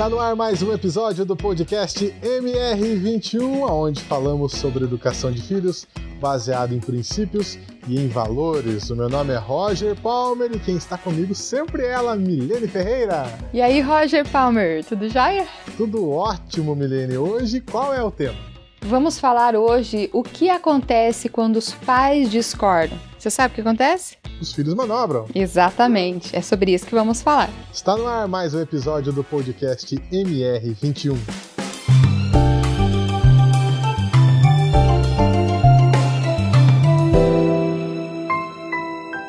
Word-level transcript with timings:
Está 0.00 0.08
no 0.08 0.18
ar 0.18 0.34
mais 0.34 0.62
um 0.62 0.72
episódio 0.72 1.26
do 1.26 1.36
podcast 1.36 2.06
MR21, 2.22 3.70
onde 3.70 4.00
falamos 4.00 4.52
sobre 4.52 4.84
educação 4.84 5.30
de 5.30 5.42
filhos 5.42 5.86
baseado 6.18 6.74
em 6.74 6.80
princípios 6.80 7.58
e 7.86 8.00
em 8.00 8.08
valores. 8.08 8.88
O 8.88 8.96
meu 8.96 9.10
nome 9.10 9.34
é 9.34 9.36
Roger 9.36 9.94
Palmer 10.00 10.52
e 10.54 10.58
quem 10.58 10.76
está 10.76 10.96
comigo 10.96 11.34
sempre 11.34 11.82
é 11.82 11.90
ela, 11.90 12.16
Milene 12.16 12.66
Ferreira. 12.66 13.26
E 13.52 13.60
aí, 13.60 13.82
Roger 13.82 14.26
Palmer, 14.26 14.82
tudo 14.86 15.06
jóia? 15.06 15.46
Tudo 15.76 16.08
ótimo, 16.08 16.74
Milene. 16.74 17.18
Hoje, 17.18 17.60
qual 17.60 17.92
é 17.92 18.02
o 18.02 18.10
tema? 18.10 18.49
Vamos 18.82 19.18
falar 19.18 19.54
hoje 19.54 20.08
o 20.12 20.22
que 20.22 20.48
acontece 20.48 21.28
quando 21.28 21.56
os 21.56 21.72
pais 21.72 22.30
discordam. 22.30 22.98
Você 23.18 23.30
sabe 23.30 23.52
o 23.52 23.54
que 23.56 23.60
acontece? 23.60 24.16
Os 24.40 24.52
filhos 24.52 24.74
manobram. 24.74 25.26
Exatamente, 25.34 26.34
é 26.34 26.40
sobre 26.40 26.72
isso 26.72 26.86
que 26.86 26.94
vamos 26.94 27.20
falar. 27.20 27.50
Está 27.72 27.94
no 27.96 28.06
ar 28.06 28.26
mais 28.26 28.54
um 28.54 28.60
episódio 28.60 29.12
do 29.12 29.22
podcast 29.22 29.94
MR21. 29.94 31.16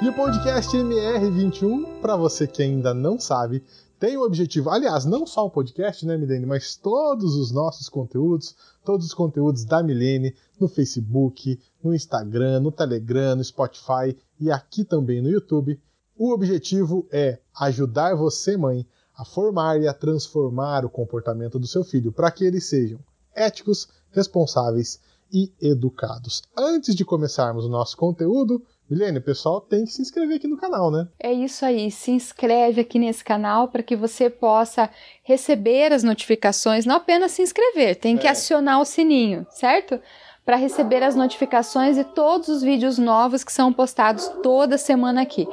E 0.01 0.07
o 0.07 0.13
podcast 0.13 0.75
MR21, 0.75 1.99
para 2.01 2.15
você 2.15 2.47
que 2.47 2.63
ainda 2.63 2.93
não 2.93 3.19
sabe, 3.19 3.61
tem 4.01 4.17
o 4.17 4.23
objetivo, 4.23 4.71
aliás, 4.71 5.05
não 5.05 5.27
só 5.27 5.45
o 5.45 5.49
podcast, 5.51 6.03
né, 6.07 6.17
Milene, 6.17 6.47
mas 6.47 6.75
todos 6.75 7.35
os 7.35 7.51
nossos 7.51 7.87
conteúdos, 7.87 8.55
todos 8.83 9.05
os 9.05 9.13
conteúdos 9.13 9.63
da 9.63 9.83
Milene 9.83 10.35
no 10.59 10.67
Facebook, 10.67 11.59
no 11.83 11.93
Instagram, 11.93 12.61
no 12.61 12.71
Telegram, 12.71 13.35
no 13.35 13.43
Spotify 13.43 14.17
e 14.39 14.49
aqui 14.49 14.83
também 14.83 15.21
no 15.21 15.29
YouTube. 15.29 15.79
O 16.17 16.33
objetivo 16.33 17.07
é 17.11 17.37
ajudar 17.59 18.15
você, 18.15 18.57
mãe, 18.57 18.87
a 19.15 19.23
formar 19.23 19.79
e 19.79 19.87
a 19.87 19.93
transformar 19.93 20.83
o 20.83 20.89
comportamento 20.89 21.59
do 21.59 21.67
seu 21.67 21.83
filho 21.83 22.11
para 22.11 22.31
que 22.31 22.43
eles 22.43 22.65
sejam 22.65 22.99
éticos, 23.35 23.87
responsáveis 24.09 24.99
e 25.31 25.53
educados. 25.61 26.41
Antes 26.57 26.95
de 26.95 27.05
começarmos 27.05 27.65
o 27.65 27.69
nosso 27.69 27.95
conteúdo, 27.95 28.63
Milene, 28.91 29.19
o 29.19 29.21
pessoal 29.21 29.61
tem 29.61 29.85
que 29.85 29.91
se 29.93 30.01
inscrever 30.01 30.35
aqui 30.35 30.49
no 30.49 30.57
canal, 30.57 30.91
né? 30.91 31.07
É 31.17 31.31
isso 31.31 31.65
aí, 31.65 31.89
se 31.89 32.11
inscreve 32.11 32.81
aqui 32.81 32.99
nesse 32.99 33.23
canal 33.23 33.69
para 33.69 33.81
que 33.81 33.95
você 33.95 34.29
possa 34.29 34.89
receber 35.23 35.93
as 35.93 36.03
notificações, 36.03 36.85
não 36.85 36.95
apenas 36.95 37.31
se 37.31 37.41
inscrever, 37.41 37.95
tem 37.95 38.17
que 38.17 38.27
é. 38.27 38.31
acionar 38.31 38.81
o 38.81 38.85
sininho, 38.85 39.47
certo? 39.49 39.97
Para 40.43 40.57
receber 40.57 41.03
as 41.03 41.15
notificações 41.15 41.97
e 41.97 42.03
todos 42.03 42.49
os 42.49 42.61
vídeos 42.61 42.97
novos 42.97 43.45
que 43.45 43.53
são 43.53 43.71
postados 43.71 44.27
toda 44.43 44.77
semana 44.77 45.21
aqui 45.21 45.47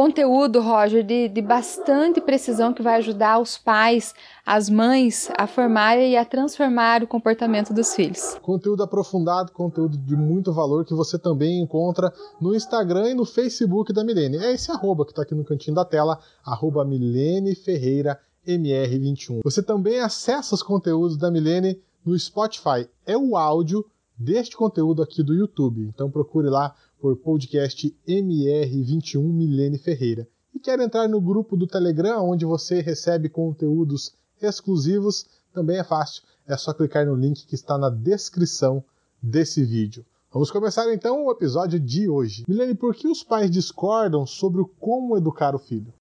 conteúdo, 0.00 0.62
Roger, 0.62 1.04
de, 1.04 1.28
de 1.28 1.42
bastante 1.42 2.22
precisão 2.22 2.72
que 2.72 2.82
vai 2.82 2.96
ajudar 2.96 3.38
os 3.38 3.58
pais, 3.58 4.14
as 4.46 4.70
mães 4.70 5.28
a 5.36 5.46
formarem 5.46 6.12
e 6.12 6.16
a 6.16 6.24
transformar 6.24 7.02
o 7.02 7.06
comportamento 7.06 7.74
dos 7.74 7.94
filhos. 7.94 8.38
Conteúdo 8.40 8.82
aprofundado, 8.82 9.52
conteúdo 9.52 9.98
de 9.98 10.16
muito 10.16 10.54
valor 10.54 10.86
que 10.86 10.94
você 10.94 11.18
também 11.18 11.60
encontra 11.60 12.10
no 12.40 12.54
Instagram 12.54 13.10
e 13.10 13.14
no 13.14 13.26
Facebook 13.26 13.92
da 13.92 14.02
Milene. 14.02 14.38
É 14.38 14.54
esse 14.54 14.70
arroba 14.70 15.04
que 15.04 15.12
está 15.12 15.20
aqui 15.20 15.34
no 15.34 15.44
cantinho 15.44 15.76
da 15.76 15.84
tela, 15.84 16.18
arroba 16.46 16.82
Milene 16.82 17.54
Ferreira 17.54 18.18
MR21. 18.48 19.40
Você 19.44 19.62
também 19.62 20.00
acessa 20.00 20.54
os 20.54 20.62
conteúdos 20.62 21.18
da 21.18 21.30
Milene 21.30 21.78
no 22.06 22.18
Spotify. 22.18 22.88
É 23.04 23.18
o 23.18 23.36
áudio 23.36 23.84
deste 24.16 24.56
conteúdo 24.56 25.02
aqui 25.02 25.22
do 25.22 25.34
YouTube. 25.34 25.82
Então 25.94 26.10
procure 26.10 26.48
lá 26.48 26.74
por 27.00 27.16
podcast 27.16 27.96
MR21 28.06 29.22
Milene 29.22 29.78
Ferreira. 29.78 30.28
E 30.54 30.58
quer 30.58 30.78
entrar 30.80 31.08
no 31.08 31.20
grupo 31.20 31.56
do 31.56 31.66
Telegram, 31.66 32.28
onde 32.28 32.44
você 32.44 32.80
recebe 32.80 33.28
conteúdos 33.28 34.14
exclusivos, 34.40 35.24
também 35.52 35.78
é 35.78 35.84
fácil. 35.84 36.22
É 36.46 36.56
só 36.56 36.74
clicar 36.74 37.06
no 37.06 37.14
link 37.14 37.46
que 37.46 37.54
está 37.54 37.78
na 37.78 37.88
descrição 37.88 38.84
desse 39.22 39.64
vídeo. 39.64 40.04
Vamos 40.32 40.50
começar 40.50 40.92
então 40.92 41.26
o 41.26 41.32
episódio 41.32 41.80
de 41.80 42.08
hoje. 42.08 42.44
Milene, 42.46 42.74
por 42.74 42.94
que 42.94 43.08
os 43.08 43.22
pais 43.22 43.50
discordam 43.50 44.26
sobre 44.26 44.62
como 44.78 45.16
educar 45.16 45.54
o 45.54 45.58
filho? 45.58 45.92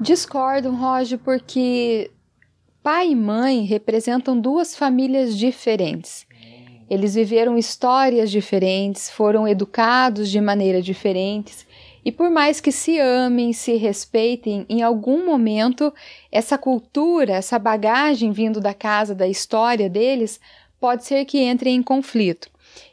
Discordam, 0.00 0.76
Roger, 0.76 1.18
porque 1.18 2.10
pai 2.82 3.10
e 3.10 3.16
mãe 3.16 3.64
representam 3.64 4.38
duas 4.38 4.74
famílias 4.74 5.36
diferentes. 5.36 6.26
Eles 6.90 7.14
viveram 7.14 7.56
histórias 7.56 8.30
diferentes, 8.30 9.08
foram 9.08 9.46
educados 9.46 10.28
de 10.28 10.40
maneira 10.40 10.82
diferentes, 10.82 11.64
e 12.04 12.10
por 12.10 12.30
mais 12.30 12.60
que 12.60 12.72
se 12.72 12.98
amem, 12.98 13.52
se 13.52 13.76
respeitem, 13.76 14.66
em 14.68 14.82
algum 14.82 15.24
momento 15.24 15.92
essa 16.32 16.58
cultura, 16.58 17.34
essa 17.34 17.58
bagagem 17.58 18.32
vindo 18.32 18.60
da 18.60 18.74
casa, 18.74 19.14
da 19.14 19.28
história 19.28 19.88
deles, 19.88 20.40
pode 20.80 21.04
ser 21.04 21.24
que 21.26 21.38
entre 21.38 21.70
em 21.70 21.82
conflito. 21.82 22.50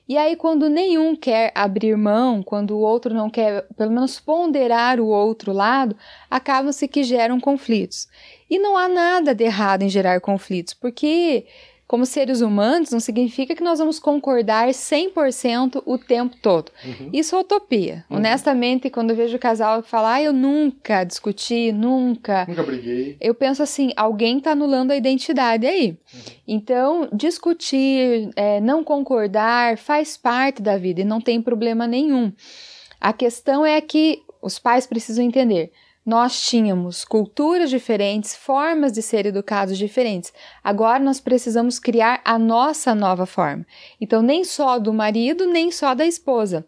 E 0.10 0.18
aí, 0.18 0.36
quando 0.36 0.70
nenhum 0.70 1.16
quer 1.16 1.52
abrir 1.54 1.98
mão, 1.98 2.42
quando 2.42 2.72
o 2.72 2.80
outro 2.80 3.14
não 3.14 3.30
quer, 3.30 3.66
pelo 3.76 3.92
menos, 3.92 4.20
ponderar 4.20 5.00
o 5.00 5.08
outro 5.08 5.52
lado, 5.52 5.96
acabam-se 6.30 6.88
que 6.88 7.04
geram 7.04 7.40
conflitos. 7.40 8.08
E 8.50 8.58
não 8.58 8.78
há 8.78 8.88
nada 8.88 9.36
de 9.36 9.44
errado 9.44 9.84
em 9.84 9.90
gerar 9.90 10.22
conflitos, 10.22 10.74
porque 10.74 11.46
como 11.88 12.06
seres 12.06 12.42
humanos, 12.42 12.92
não 12.92 13.00
significa 13.00 13.56
que 13.56 13.64
nós 13.64 13.80
vamos 13.80 13.98
concordar 13.98 14.68
100% 14.68 15.82
o 15.86 15.98
tempo 15.98 16.36
todo. 16.42 16.70
Uhum. 16.84 17.10
Isso 17.14 17.34
é 17.34 17.40
utopia. 17.40 18.06
Uhum. 18.10 18.18
Honestamente, 18.18 18.90
quando 18.90 19.12
eu 19.12 19.16
vejo 19.16 19.38
o 19.38 19.40
casal 19.40 19.82
falar, 19.82 20.16
ah, 20.16 20.22
eu 20.22 20.34
nunca 20.34 21.06
discuti, 21.06 21.72
nunca. 21.72 22.46
Nunca 22.46 22.64
briguei. 22.64 23.16
Eu 23.22 23.34
penso 23.34 23.64
assim, 23.64 23.94
alguém 23.96 24.40
está 24.40 24.52
anulando 24.52 24.92
a 24.92 24.98
identidade 24.98 25.66
aí. 25.66 25.92
Uhum. 26.14 26.20
Então, 26.46 27.10
discutir, 27.14 28.32
é, 28.36 28.60
não 28.60 28.84
concordar, 28.84 29.78
faz 29.78 30.18
parte 30.18 30.62
da 30.62 30.78
vida 30.78 31.02
e 31.02 31.06
não 31.06 31.22
tem 31.22 31.42
problema 31.42 31.88
nenhum. 31.88 32.34
A 33.00 33.14
questão 33.14 33.66
é 33.66 33.80
que 33.80 34.24
os 34.42 34.60
pais 34.60 34.86
precisam 34.86 35.24
entender 35.24 35.72
nós 36.08 36.40
tínhamos 36.40 37.04
culturas 37.04 37.70
diferentes, 37.70 38.34
formas 38.34 38.94
de 38.94 39.02
ser 39.02 39.26
educados 39.26 39.78
diferentes. 39.78 40.32
Agora 40.64 41.04
nós 41.04 41.20
precisamos 41.20 41.80
criar 41.80 42.22
a 42.24 42.40
nossa 42.40 42.96
nova 42.96 43.26
forma. 43.26 43.66
Então, 44.00 44.22
nem 44.22 44.46
só 44.46 44.80
do 44.80 44.94
marido, 44.94 45.46
nem 45.46 45.70
só 45.70 45.94
da 45.94 46.06
esposa. 46.06 46.66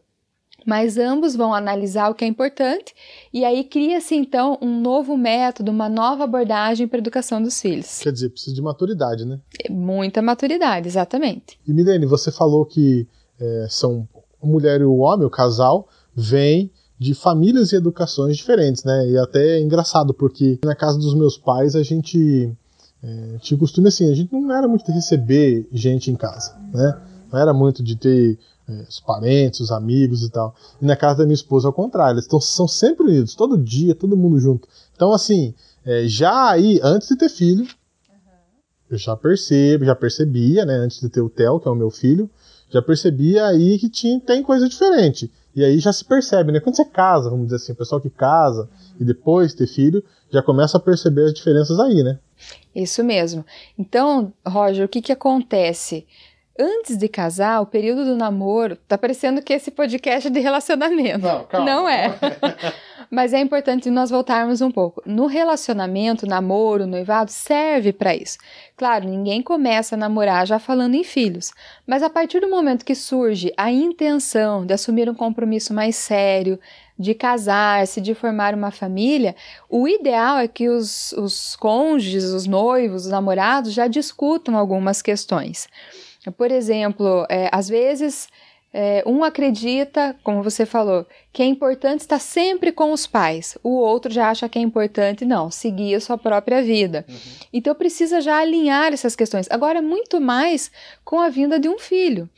Mas 0.66 0.98
ambos 0.98 1.38
vão 1.38 1.54
analisar 1.54 2.10
o 2.10 2.14
que 2.14 2.26
é 2.26 2.28
importante 2.28 2.94
e 3.34 3.46
aí 3.46 3.64
cria-se 3.64 4.14
então 4.14 4.58
um 4.62 4.82
novo 4.82 5.16
método, 5.16 5.72
uma 5.72 5.88
nova 5.88 6.26
abordagem 6.26 6.86
para 6.86 6.98
a 6.98 7.00
educação 7.00 7.42
dos 7.42 7.62
filhos. 7.62 8.00
Quer 8.00 8.12
dizer, 8.12 8.32
precisa 8.32 8.54
de 8.54 8.62
maturidade, 8.62 9.24
né? 9.24 9.40
Muita 9.70 10.22
maturidade, 10.22 10.86
exatamente. 10.86 11.58
E 11.66 11.74
Milene, 11.74 12.06
você 12.06 12.30
falou 12.30 12.66
que 12.66 13.08
é, 13.40 13.68
são 13.70 14.06
a 14.44 14.46
mulher 14.46 14.82
e 14.82 14.84
o 14.84 14.98
homem, 14.98 15.26
o 15.26 15.30
casal, 15.30 15.88
vem 16.14 16.70
de 17.00 17.14
famílias 17.14 17.72
e 17.72 17.78
educações 17.78 18.36
diferentes, 18.36 18.84
né? 18.84 19.10
E 19.10 19.18
até 19.18 19.58
é 19.58 19.62
engraçado, 19.62 20.14
porque 20.14 20.60
na 20.64 20.76
casa 20.76 21.00
dos 21.00 21.16
meus 21.16 21.38
pais 21.38 21.74
a 21.76 21.82
gente 21.82 22.52
é, 23.02 23.38
tinha 23.40 23.58
costume 23.58 23.88
assim, 23.88 24.12
a 24.12 24.14
gente 24.14 24.34
não 24.34 24.54
era 24.54 24.68
muito 24.68 24.86
de 24.86 24.92
receber 24.92 25.66
gente 25.72 26.12
em 26.12 26.16
casa, 26.16 26.56
né? 26.74 27.02
Não 27.32 27.40
era 27.40 27.54
muito 27.54 27.82
de 27.82 27.96
ter 27.96 28.38
é, 28.68 28.86
os 28.90 29.00
parentes, 29.00 29.62
os 29.62 29.72
amigos 29.72 30.24
e 30.24 30.30
tal. 30.30 30.54
E 30.82 30.86
na 30.86 30.96
casa 30.98 31.20
da 31.20 31.24
minha 31.24 31.36
esposa, 31.36 31.68
ao 31.68 31.74
contrário, 31.74 32.16
eles 32.16 32.28
tão, 32.28 32.42
são 32.42 32.68
sempre 32.68 33.06
unidos, 33.06 33.34
todo 33.34 33.58
dia, 33.58 33.96
todo 33.96 34.18
mundo 34.18 34.38
junto. 34.38 34.68
Então, 34.94 35.14
assim, 35.14 35.54
é, 35.86 36.06
já 36.06 36.50
aí, 36.50 36.82
antes 36.84 37.08
de 37.08 37.16
ter 37.16 37.30
filho, 37.30 37.66
eu 38.90 38.98
já 38.98 39.16
percebo, 39.16 39.86
já 39.86 39.96
percebia, 39.96 40.66
né? 40.66 40.76
Antes 40.76 41.00
de 41.00 41.08
ter 41.08 41.22
o 41.22 41.30
Theo, 41.30 41.60
que 41.60 41.68
é 41.68 41.72
o 41.72 41.76
meu 41.76 41.90
filho, 41.90 42.30
já 42.70 42.82
percebia 42.82 43.46
aí 43.46 43.78
que 43.80 43.90
tinha, 43.90 44.20
tem 44.20 44.44
coisa 44.44 44.68
diferente. 44.68 45.32
E 45.60 45.66
aí 45.66 45.78
já 45.78 45.92
se 45.92 46.06
percebe, 46.06 46.54
né? 46.54 46.62
Quando 46.62 46.78
você 46.78 46.86
casa, 46.86 47.30
vamos 47.30 47.48
dizer 47.48 47.58
assim, 47.58 47.74
o 47.74 47.76
pessoal 47.76 48.00
que 48.00 48.10
casa 48.10 48.70
e 48.98 49.04
depois 49.04 49.54
ter 49.54 49.68
filho, 49.68 50.02
já 50.32 50.42
começa 50.42 50.78
a 50.78 50.80
perceber 50.80 51.26
as 51.26 51.34
diferenças 51.34 51.78
aí, 51.82 52.02
né? 52.02 52.18
Isso 52.74 53.04
mesmo. 53.04 53.46
Então, 53.78 54.32
Roger, 54.48 54.86
o 54.86 54.88
que 54.88 55.02
que 55.02 55.12
acontece? 55.12 56.08
Antes 56.58 56.98
de 56.98 57.10
casar, 57.10 57.62
o 57.62 57.66
período 57.66 58.06
do 58.06 58.16
namoro, 58.16 58.78
tá 58.88 58.98
parecendo 58.98 59.42
que 59.42 59.52
esse 59.52 59.70
podcast 59.70 60.30
é 60.30 60.32
de 60.32 60.40
relacionamento. 60.40 61.20
Não, 61.20 61.44
calma. 61.44 61.66
Não 61.66 61.90
é. 61.90 62.18
Mas 63.10 63.34
é 63.34 63.40
importante 63.40 63.90
nós 63.90 64.12
voltarmos 64.12 64.62
um 64.62 64.70
pouco. 64.70 65.02
No 65.06 65.26
relacionamento, 65.26 66.28
namoro, 66.28 66.86
noivado, 66.86 67.32
serve 67.32 67.92
para 67.92 68.16
isso. 68.16 68.38
Claro, 68.78 69.08
ninguém 69.08 69.42
começa 69.42 69.96
a 69.96 69.98
namorar 69.98 70.46
já 70.46 70.60
falando 70.60 70.94
em 70.94 71.04
filhos, 71.04 71.52
mas 71.88 72.04
a 72.04 72.10
partir 72.10 72.40
do 72.40 72.50
momento 72.50 72.86
que 72.86 72.94
surge 72.94 73.52
a 73.58 73.72
intenção 73.72 74.64
de 74.64 74.74
assumir 74.74 75.10
um 75.10 75.16
compromisso 75.16 75.74
mais 75.74 75.96
sério, 75.96 76.60
de 76.98 77.16
casar-se, 77.16 78.00
de 78.00 78.14
formar 78.14 78.54
uma 78.54 78.70
família, 78.70 79.36
o 79.70 79.88
ideal 79.88 80.38
é 80.38 80.48
que 80.48 80.70
os, 80.70 81.12
os 81.14 81.56
cônjuges, 81.56 82.26
os 82.26 82.46
noivos, 82.46 83.06
os 83.06 83.12
namorados 83.12 83.74
já 83.74 83.88
discutam 83.88 84.56
algumas 84.56 85.02
questões. 85.02 85.68
Por 86.38 86.52
exemplo, 86.52 87.26
é, 87.30 87.50
às 87.52 87.70
vezes 87.70 88.28
É, 88.72 89.04
um 89.06 89.24
acredita, 89.24 90.16
como 90.24 90.44
você 90.44 90.66
falou, 90.66 91.06
que 91.34 91.42
é 91.42 91.46
importante 91.46 92.02
estar 92.02 92.20
sempre 92.20 92.72
com 92.72 92.92
os 92.92 93.08
pais. 93.08 93.58
O 93.64 93.70
outro 93.70 94.12
já 94.12 94.30
acha 94.30 94.48
que 94.48 94.60
é 94.60 94.62
importante, 94.62 95.26
não, 95.26 95.50
seguir 95.50 95.96
a 95.96 96.00
sua 96.00 96.18
própria 96.18 96.62
vida. 96.62 97.04
Uhum. 97.10 97.16
Então 97.52 97.74
precisa 97.74 98.22
já 98.22 98.38
alinhar 98.38 98.94
essas 98.94 99.16
questões. 99.16 99.48
Agora, 99.50 99.82
muito 99.82 100.22
mais 100.22 100.72
com 101.04 101.20
a 101.20 101.30
vinda 101.30 101.60
de 101.60 101.68
um 101.68 101.80
filho. 101.80 102.30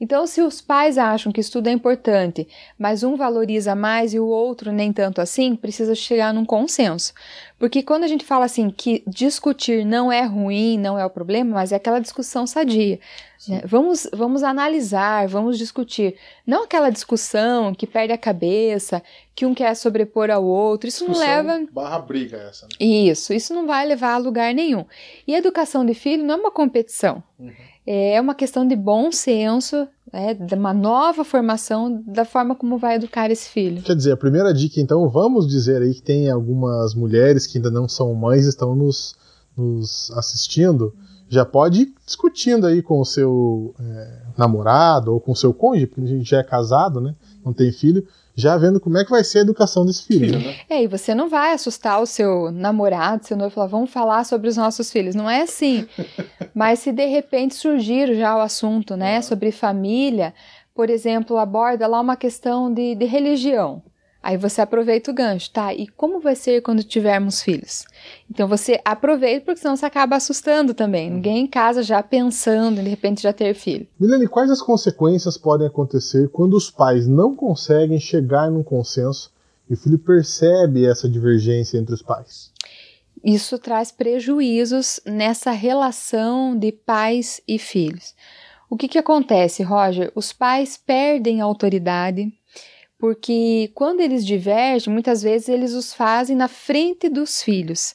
Então, 0.00 0.26
se 0.26 0.40
os 0.40 0.60
pais 0.60 0.96
acham 0.96 1.32
que 1.32 1.40
estudo 1.40 1.68
é 1.68 1.72
importante, 1.72 2.46
mas 2.78 3.02
um 3.02 3.16
valoriza 3.16 3.74
mais 3.74 4.14
e 4.14 4.20
o 4.20 4.26
outro 4.26 4.70
nem 4.70 4.92
tanto 4.92 5.20
assim, 5.20 5.56
precisa 5.56 5.94
chegar 5.94 6.32
num 6.32 6.44
consenso. 6.44 7.12
Porque 7.58 7.82
quando 7.82 8.04
a 8.04 8.06
gente 8.06 8.24
fala 8.24 8.44
assim 8.44 8.70
que 8.70 9.02
discutir 9.06 9.84
não 9.84 10.12
é 10.12 10.22
ruim, 10.22 10.78
não 10.78 10.96
é 10.96 11.04
o 11.04 11.10
problema, 11.10 11.54
mas 11.54 11.72
é 11.72 11.76
aquela 11.76 11.98
discussão 11.98 12.46
sadia. 12.46 13.00
Né? 13.48 13.62
Vamos, 13.64 14.08
vamos 14.12 14.44
analisar, 14.44 15.26
vamos 15.26 15.58
discutir. 15.58 16.14
Não 16.46 16.64
aquela 16.64 16.90
discussão 16.90 17.74
que 17.74 17.86
perde 17.86 18.12
a 18.12 18.18
cabeça, 18.18 19.02
que 19.34 19.44
um 19.44 19.54
quer 19.54 19.74
sobrepor 19.74 20.30
ao 20.30 20.44
outro. 20.44 20.88
Isso 20.88 21.04
discussão 21.04 21.26
não 21.26 21.52
leva. 21.52 21.66
Barra 21.72 21.98
briga 21.98 22.36
essa. 22.36 22.66
Né? 22.66 22.86
Isso, 22.86 23.32
isso 23.32 23.52
não 23.52 23.66
vai 23.66 23.84
levar 23.86 24.14
a 24.14 24.18
lugar 24.18 24.54
nenhum. 24.54 24.84
E 25.26 25.34
educação 25.34 25.84
de 25.84 25.94
filho 25.94 26.24
não 26.24 26.36
é 26.36 26.38
uma 26.38 26.50
competição. 26.52 27.22
Uhum. 27.38 27.52
É 27.90 28.20
uma 28.20 28.34
questão 28.34 28.68
de 28.68 28.76
bom 28.76 29.10
senso, 29.10 29.88
né, 30.12 30.34
de 30.34 30.54
uma 30.54 30.74
nova 30.74 31.24
formação 31.24 32.02
da 32.06 32.22
forma 32.22 32.54
como 32.54 32.76
vai 32.76 32.96
educar 32.96 33.30
esse 33.30 33.48
filho. 33.48 33.80
Quer 33.80 33.96
dizer, 33.96 34.12
a 34.12 34.16
primeira 34.16 34.52
dica, 34.52 34.78
então, 34.78 35.08
vamos 35.08 35.48
dizer 35.48 35.80
aí 35.80 35.94
que 35.94 36.02
tem 36.02 36.30
algumas 36.30 36.94
mulheres 36.94 37.46
que 37.46 37.56
ainda 37.56 37.70
não 37.70 37.88
são 37.88 38.12
mães, 38.12 38.44
estão 38.44 38.76
nos, 38.76 39.16
nos 39.56 40.10
assistindo, 40.10 40.94
já 41.30 41.46
pode 41.46 41.80
ir 41.80 41.94
discutindo 42.04 42.66
aí 42.66 42.82
com 42.82 43.00
o 43.00 43.06
seu 43.06 43.74
é, 43.80 44.18
namorado 44.36 45.14
ou 45.14 45.18
com 45.18 45.32
o 45.32 45.36
seu 45.36 45.54
cônjuge, 45.54 45.86
porque 45.86 46.02
a 46.02 46.06
gente 46.06 46.28
já 46.28 46.40
é 46.40 46.44
casado, 46.44 47.00
né, 47.00 47.14
não 47.42 47.54
tem 47.54 47.72
filho, 47.72 48.06
já 48.38 48.56
vendo 48.56 48.78
como 48.78 48.96
é 48.96 49.04
que 49.04 49.10
vai 49.10 49.24
ser 49.24 49.38
a 49.38 49.42
educação 49.42 49.84
desse 49.84 50.04
filho. 50.04 50.38
Né? 50.38 50.54
É, 50.70 50.80
e 50.80 50.86
você 50.86 51.12
não 51.12 51.28
vai 51.28 51.52
assustar 51.52 52.00
o 52.00 52.06
seu 52.06 52.52
namorado, 52.52 53.26
seu 53.26 53.36
noivo, 53.36 53.52
falar, 53.52 53.66
vamos 53.66 53.90
falar 53.90 54.24
sobre 54.24 54.48
os 54.48 54.56
nossos 54.56 54.92
filhos. 54.92 55.16
Não 55.16 55.28
é 55.28 55.42
assim. 55.42 55.88
Mas 56.54 56.78
se 56.78 56.92
de 56.92 57.04
repente 57.04 57.56
surgir 57.56 58.14
já 58.14 58.36
o 58.36 58.40
assunto, 58.40 58.96
né, 58.96 59.20
sobre 59.22 59.50
família, 59.50 60.32
por 60.72 60.88
exemplo, 60.88 61.36
aborda 61.36 61.88
lá 61.88 62.00
uma 62.00 62.14
questão 62.14 62.72
de, 62.72 62.94
de 62.94 63.06
religião. 63.06 63.82
Aí 64.28 64.36
você 64.36 64.60
aproveita 64.60 65.10
o 65.10 65.14
gancho, 65.14 65.50
tá? 65.50 65.72
E 65.72 65.86
como 65.86 66.20
vai 66.20 66.36
ser 66.36 66.60
quando 66.60 66.84
tivermos 66.84 67.40
filhos? 67.40 67.86
Então 68.30 68.46
você 68.46 68.78
aproveita, 68.84 69.46
porque 69.46 69.58
senão 69.58 69.74
você 69.74 69.86
acaba 69.86 70.16
assustando 70.16 70.74
também. 70.74 71.08
Ninguém 71.08 71.44
em 71.44 71.46
casa 71.46 71.82
já 71.82 72.02
pensando 72.02 72.82
de 72.82 72.90
repente 72.90 73.22
já 73.22 73.32
ter 73.32 73.54
filho. 73.54 73.86
Milene, 73.98 74.28
quais 74.28 74.50
as 74.50 74.60
consequências 74.60 75.38
podem 75.38 75.66
acontecer 75.66 76.28
quando 76.28 76.58
os 76.58 76.70
pais 76.70 77.06
não 77.06 77.34
conseguem 77.34 77.98
chegar 77.98 78.50
num 78.50 78.62
consenso 78.62 79.32
e 79.66 79.72
o 79.72 79.78
filho 79.78 79.98
percebe 79.98 80.84
essa 80.84 81.08
divergência 81.08 81.78
entre 81.78 81.94
os 81.94 82.02
pais? 82.02 82.52
Isso 83.24 83.58
traz 83.58 83.90
prejuízos 83.90 85.00
nessa 85.06 85.52
relação 85.52 86.54
de 86.54 86.70
pais 86.70 87.40
e 87.48 87.58
filhos. 87.58 88.14
O 88.68 88.76
que, 88.76 88.88
que 88.88 88.98
acontece, 88.98 89.62
Roger? 89.62 90.12
Os 90.14 90.34
pais 90.34 90.76
perdem 90.76 91.40
autoridade 91.40 92.30
porque 92.98 93.70
quando 93.74 94.00
eles 94.00 94.26
divergem, 94.26 94.92
muitas 94.92 95.22
vezes 95.22 95.48
eles 95.48 95.72
os 95.72 95.94
fazem 95.94 96.34
na 96.34 96.48
frente 96.48 97.08
dos 97.08 97.42
filhos. 97.42 97.94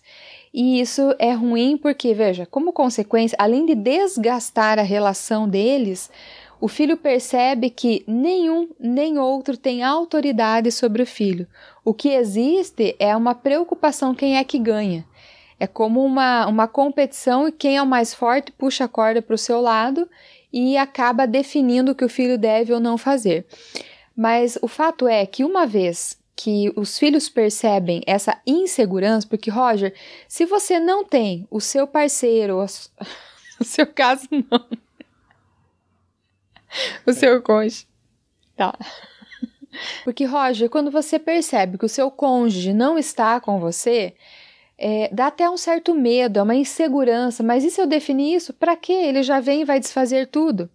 E 0.54 0.80
isso 0.80 1.14
é 1.20 1.34
ruim 1.34 1.78
porque, 1.78 2.14
veja, 2.14 2.46
como 2.46 2.72
consequência, 2.72 3.36
além 3.40 3.66
de 3.66 3.76
desgastar 3.76 4.80
a 4.80 4.84
relação 4.84 5.50
deles, 5.50 6.10
o 6.62 6.68
filho 6.70 6.96
percebe 6.96 7.70
que 7.70 8.06
nenhum 8.08 8.70
nem 8.80 9.18
outro 9.18 9.58
tem 9.58 9.84
autoridade 9.84 10.72
sobre 10.72 11.04
o 11.04 11.08
filho. 11.08 11.46
O 11.84 11.94
que 11.94 12.10
existe 12.10 12.96
é 12.98 13.14
uma 13.18 13.36
preocupação 13.36 14.16
quem 14.16 14.38
é 14.38 14.44
que 14.46 14.58
ganha. 14.58 15.06
É 15.60 15.68
como 15.68 16.04
uma, 16.04 16.46
uma 16.48 16.68
competição 16.68 17.48
e 17.48 17.52
quem 17.52 17.76
é 17.76 17.82
o 17.82 17.88
mais 17.88 18.14
forte 18.14 18.52
puxa 18.52 18.86
a 18.86 18.88
corda 18.88 19.22
para 19.22 19.36
o 19.36 19.38
seu 19.38 19.60
lado 19.60 20.08
e 20.54 20.78
acaba 20.78 21.28
definindo 21.28 21.92
o 21.92 21.96
que 21.96 22.06
o 22.06 22.10
filho 22.10 22.38
deve 22.38 22.72
ou 22.72 22.80
não 22.80 22.98
fazer. 22.98 23.46
Mas 24.16 24.58
o 24.62 24.68
fato 24.68 25.08
é 25.08 25.26
que 25.26 25.44
uma 25.44 25.66
vez 25.66 26.22
que 26.36 26.72
os 26.76 26.98
filhos 26.98 27.30
percebem 27.30 28.02
essa 28.08 28.40
insegurança, 28.46 29.28
porque 29.28 29.50
Roger, 29.50 29.94
se 30.28 30.46
você 30.46 30.80
não 30.80 31.04
tem 31.04 31.48
o 31.50 31.62
seu 31.62 31.88
parceiro, 31.88 32.58
o 33.60 33.64
seu 33.64 33.88
caso 33.88 34.28
não, 34.32 34.68
o 37.06 37.14
seu 37.14 37.42
cônjuge, 37.42 37.88
tá? 38.56 38.78
Porque 40.04 40.26
Roger, 40.26 40.70
quando 40.70 40.92
você 40.92 41.18
percebe 41.18 41.78
que 41.78 41.86
o 41.86 41.90
seu 41.90 42.12
cônjuge 42.12 42.74
não 42.74 42.98
está 42.98 43.40
com 43.40 43.60
você, 43.60 44.16
é, 44.78 45.10
dá 45.14 45.28
até 45.28 45.50
um 45.50 45.58
certo 45.58 45.94
medo, 45.94 46.40
é 46.40 46.44
uma 46.44 46.56
insegurança. 46.56 47.44
Mas 47.44 47.64
e 47.64 47.72
se 47.72 47.80
eu 47.80 47.88
definir 47.88 48.36
isso? 48.36 48.54
Para 48.54 48.76
quê? 48.76 48.94
Ele 48.94 49.24
já 49.24 49.40
vem 49.40 49.62
e 49.62 49.66
vai 49.66 49.80
desfazer 49.80 50.28
tudo. 50.28 50.70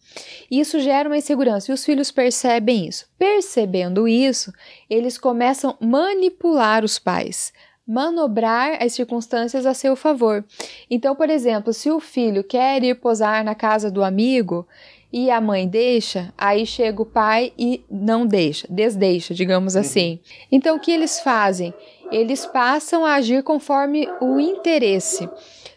Isso 0.51 0.81
gera 0.81 1.09
uma 1.09 1.17
insegurança 1.17 1.71
e 1.71 1.75
os 1.75 1.85
filhos 1.85 2.11
percebem 2.11 2.87
isso. 2.87 3.07
Percebendo 3.19 4.07
isso, 4.07 4.53
eles 4.89 5.19
começam 5.19 5.77
a 5.81 5.85
manipular 5.85 6.85
os 6.85 6.99
pais, 6.99 7.53
manobrar 7.87 8.83
as 8.83 8.93
circunstâncias 8.93 9.67
a 9.67 9.75
seu 9.75 9.97
favor. 9.97 10.45
Então, 10.91 11.17
por 11.17 11.29
exemplo, 11.29 11.73
se 11.73 11.91
o 11.91 11.99
filho 11.99 12.45
quer 12.45 12.83
ir 12.85 12.95
posar 12.97 13.43
na 13.43 13.55
casa 13.55 13.91
do 13.91 14.05
amigo 14.05 14.67
e 15.13 15.31
a 15.31 15.41
mãe 15.41 15.67
deixa, 15.67 16.33
aí 16.37 16.67
chega 16.67 17.01
o 17.01 17.07
pai 17.07 17.53
e 17.59 17.85
não 17.91 18.27
deixa, 18.27 18.67
desdeixa, 18.69 19.33
digamos 19.35 19.75
uhum. 19.75 19.81
assim. 19.81 20.21
Então, 20.51 20.77
o 20.77 20.81
que 20.81 20.91
eles 20.91 21.21
fazem? 21.21 21.73
eles 22.11 22.47
passam 22.47 23.05
a 23.05 23.15
agir 23.15 23.43
conforme 23.43 24.09
o 24.21 24.41
interesse. 24.41 25.29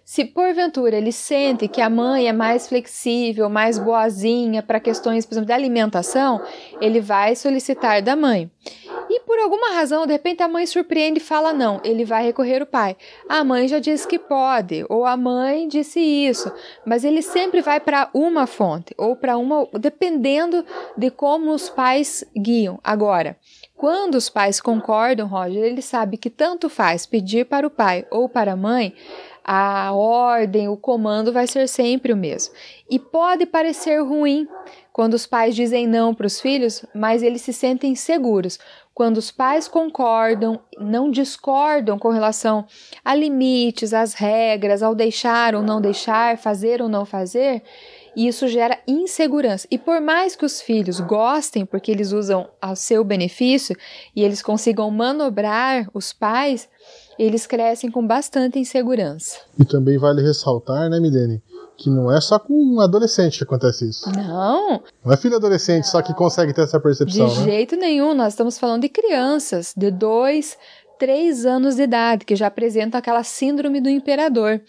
Se 0.03 0.25
porventura 0.25 0.97
ele 0.97 1.11
sente 1.11 1.67
que 1.67 1.79
a 1.79 1.89
mãe 1.89 2.27
é 2.27 2.33
mais 2.33 2.67
flexível, 2.67 3.49
mais 3.49 3.79
boazinha 3.79 4.61
para 4.61 4.79
questões, 4.79 5.25
por 5.25 5.33
exemplo, 5.33 5.47
de 5.47 5.53
alimentação, 5.53 6.41
ele 6.81 6.99
vai 6.99 7.35
solicitar 7.35 8.01
da 8.01 8.15
mãe. 8.15 8.51
Por 9.31 9.39
alguma 9.39 9.71
razão, 9.71 10.05
de 10.05 10.11
repente 10.11 10.43
a 10.43 10.47
mãe 10.49 10.65
surpreende 10.65 11.21
e 11.21 11.23
fala 11.23 11.53
não, 11.53 11.79
ele 11.85 12.03
vai 12.03 12.21
recorrer 12.21 12.59
ao 12.59 12.67
pai. 12.67 12.97
A 13.29 13.45
mãe 13.45 13.65
já 13.65 13.79
disse 13.79 14.05
que 14.05 14.19
pode, 14.19 14.85
ou 14.89 15.05
a 15.05 15.15
mãe 15.15 15.69
disse 15.69 16.01
isso, 16.01 16.51
mas 16.85 17.05
ele 17.05 17.21
sempre 17.21 17.61
vai 17.61 17.79
para 17.79 18.09
uma 18.13 18.45
fonte, 18.45 18.93
ou 18.97 19.15
para 19.15 19.37
uma, 19.37 19.69
dependendo 19.79 20.65
de 20.97 21.09
como 21.09 21.51
os 21.51 21.69
pais 21.69 22.25
guiam. 22.35 22.77
Agora, 22.83 23.37
quando 23.77 24.15
os 24.15 24.29
pais 24.29 24.59
concordam, 24.59 25.29
Roger, 25.29 25.63
ele 25.63 25.81
sabe 25.81 26.17
que 26.17 26.29
tanto 26.29 26.67
faz 26.67 27.05
pedir 27.05 27.45
para 27.45 27.65
o 27.65 27.71
pai 27.71 28.05
ou 28.11 28.27
para 28.27 28.51
a 28.51 28.57
mãe, 28.57 28.93
a 29.43 29.91
ordem, 29.93 30.69
o 30.69 30.77
comando 30.77 31.33
vai 31.33 31.47
ser 31.47 31.67
sempre 31.67 32.13
o 32.13 32.17
mesmo. 32.17 32.53
E 32.89 32.99
pode 32.99 33.45
parecer 33.45 34.01
ruim 34.01 34.47
quando 34.93 35.13
os 35.13 35.25
pais 35.25 35.55
dizem 35.55 35.87
não 35.87 36.13
para 36.13 36.27
os 36.27 36.39
filhos, 36.39 36.85
mas 36.93 37.23
eles 37.23 37.41
se 37.41 37.53
sentem 37.53 37.95
seguros. 37.95 38.59
Quando 38.93 39.17
os 39.17 39.31
pais 39.31 39.67
concordam, 39.67 40.59
não 40.77 41.09
discordam 41.09 41.97
com 41.97 42.09
relação 42.09 42.65
a 43.03 43.15
limites, 43.15 43.93
às 43.93 44.13
regras, 44.13 44.83
ao 44.83 44.93
deixar 44.93 45.55
ou 45.55 45.63
não 45.63 45.79
deixar, 45.79 46.37
fazer 46.37 46.81
ou 46.81 46.89
não 46.89 47.05
fazer, 47.05 47.63
isso 48.15 48.47
gera 48.47 48.77
insegurança. 48.85 49.65
E 49.71 49.77
por 49.77 50.01
mais 50.01 50.35
que 50.35 50.45
os 50.45 50.61
filhos 50.61 50.99
gostem, 50.99 51.65
porque 51.65 51.89
eles 51.89 52.11
usam 52.11 52.49
ao 52.61 52.75
seu 52.75 53.03
benefício 53.03 53.75
e 54.13 54.23
eles 54.23 54.41
consigam 54.41 54.91
manobrar 54.91 55.89
os 55.93 56.11
pais, 56.11 56.67
eles 57.17 57.47
crescem 57.47 57.89
com 57.89 58.05
bastante 58.05 58.59
insegurança. 58.59 59.39
E 59.57 59.63
também 59.63 59.97
vale 59.97 60.21
ressaltar, 60.21 60.89
né, 60.89 60.99
Milene, 60.99 61.41
que 61.81 61.89
não 61.89 62.15
é 62.15 62.21
só 62.21 62.37
com 62.37 62.53
um 62.53 62.79
adolescente 62.79 63.39
que 63.39 63.43
acontece 63.43 63.89
isso. 63.89 64.07
Não. 64.11 64.83
Não 65.03 65.11
é 65.11 65.17
filho 65.17 65.35
adolescente 65.35 65.87
só 65.87 65.99
que 66.03 66.13
consegue 66.13 66.53
ter 66.53 66.61
essa 66.61 66.79
percepção. 66.79 67.27
De 67.27 67.39
né? 67.39 67.45
jeito 67.45 67.75
nenhum. 67.75 68.13
Nós 68.13 68.33
estamos 68.33 68.59
falando 68.59 68.83
de 68.83 68.89
crianças 68.89 69.73
de 69.75 69.89
dois, 69.89 70.55
três 70.99 71.43
anos 71.43 71.77
de 71.77 71.81
idade 71.81 72.23
que 72.23 72.35
já 72.35 72.45
apresentam 72.45 72.99
aquela 72.99 73.23
síndrome 73.23 73.81
do 73.81 73.89
imperador. 73.89 74.61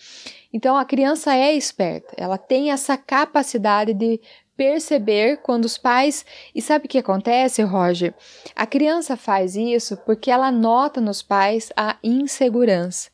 Então 0.51 0.75
a 0.75 0.87
criança 0.87 1.35
é 1.35 1.55
esperta, 1.55 2.15
ela 2.17 2.39
tem 2.39 2.71
essa 2.71 2.97
capacidade 2.97 3.93
de 3.93 4.19
perceber 4.57 5.39
quando 5.43 5.67
os 5.67 5.77
pais. 5.77 6.25
E 6.55 6.63
sabe 6.63 6.87
o 6.87 6.89
que 6.89 6.99
acontece, 6.99 7.63
Roger? 7.63 8.15
A 8.57 8.67
criança 8.67 9.17
faz 9.17 9.55
isso 9.55 9.99
porque 9.99 10.31
ela 10.31 10.51
nota 10.51 11.01
nos 11.01 11.21
pais 11.23 11.71
a 11.77 11.97
insegurança. 12.03 13.11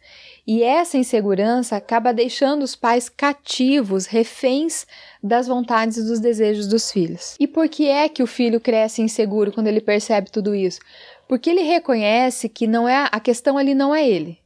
E 0.50 0.62
essa 0.62 0.96
insegurança 0.96 1.76
acaba 1.76 2.10
deixando 2.10 2.62
os 2.62 2.74
pais 2.74 3.10
cativos, 3.10 4.06
reféns 4.06 4.86
das 5.22 5.46
vontades 5.46 5.98
e 5.98 6.04
dos 6.04 6.20
desejos 6.20 6.66
dos 6.66 6.90
filhos. 6.90 7.36
E 7.38 7.46
por 7.46 7.68
que 7.68 7.86
é 7.86 8.08
que 8.08 8.22
o 8.22 8.26
filho 8.26 8.58
cresce 8.58 9.02
inseguro 9.02 9.52
quando 9.52 9.66
ele 9.66 9.82
percebe 9.82 10.30
tudo 10.30 10.54
isso? 10.54 10.80
Porque 11.28 11.50
ele 11.50 11.60
reconhece 11.60 12.48
que 12.48 12.66
não 12.66 12.88
é 12.88 13.10
a 13.12 13.20
questão 13.20 13.58
ali 13.58 13.74
não 13.74 13.94
é 13.94 14.08
ele. 14.08 14.38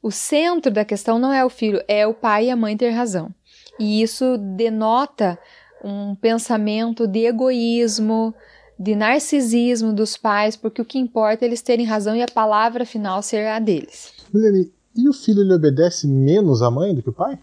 O 0.00 0.12
centro 0.12 0.70
da 0.70 0.84
questão 0.84 1.18
não 1.18 1.32
é 1.32 1.44
o 1.44 1.50
filho, 1.50 1.82
é 1.88 2.06
o 2.06 2.14
pai 2.14 2.46
e 2.46 2.50
a 2.50 2.54
mãe 2.54 2.76
ter 2.76 2.90
razão. 2.90 3.34
E 3.76 4.00
isso 4.00 4.38
denota 4.38 5.36
um 5.82 6.14
pensamento 6.14 7.08
de 7.08 7.26
egoísmo, 7.26 8.32
de 8.78 8.94
narcisismo 8.94 9.92
dos 9.92 10.16
pais, 10.16 10.54
porque 10.54 10.80
o 10.80 10.84
que 10.84 11.00
importa 11.00 11.44
é 11.44 11.48
eles 11.48 11.60
terem 11.60 11.84
razão 11.84 12.14
e 12.14 12.22
a 12.22 12.28
palavra 12.28 12.86
final 12.86 13.20
ser 13.20 13.48
a 13.48 13.58
deles. 13.58 14.12
Milene, 14.32 14.70
e 15.04 15.08
o 15.08 15.12
filho 15.12 15.42
ele 15.42 15.54
obedece 15.54 16.06
menos 16.06 16.62
à 16.62 16.70
mãe 16.70 16.94
do 16.94 17.02
que 17.02 17.10
o 17.10 17.12
pai? 17.12 17.38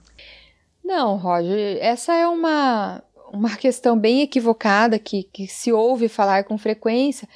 Não, 0.83 1.17
Roger, 1.17 1.77
essa 1.81 2.13
é 2.13 2.27
uma, 2.27 3.03
uma 3.31 3.55
questão 3.55 3.97
bem 3.97 4.21
equivocada 4.21 4.97
que, 4.97 5.23
que 5.23 5.47
se 5.47 5.71
ouve 5.71 6.07
falar 6.07 6.45
com 6.45 6.57
frequência, 6.57 7.27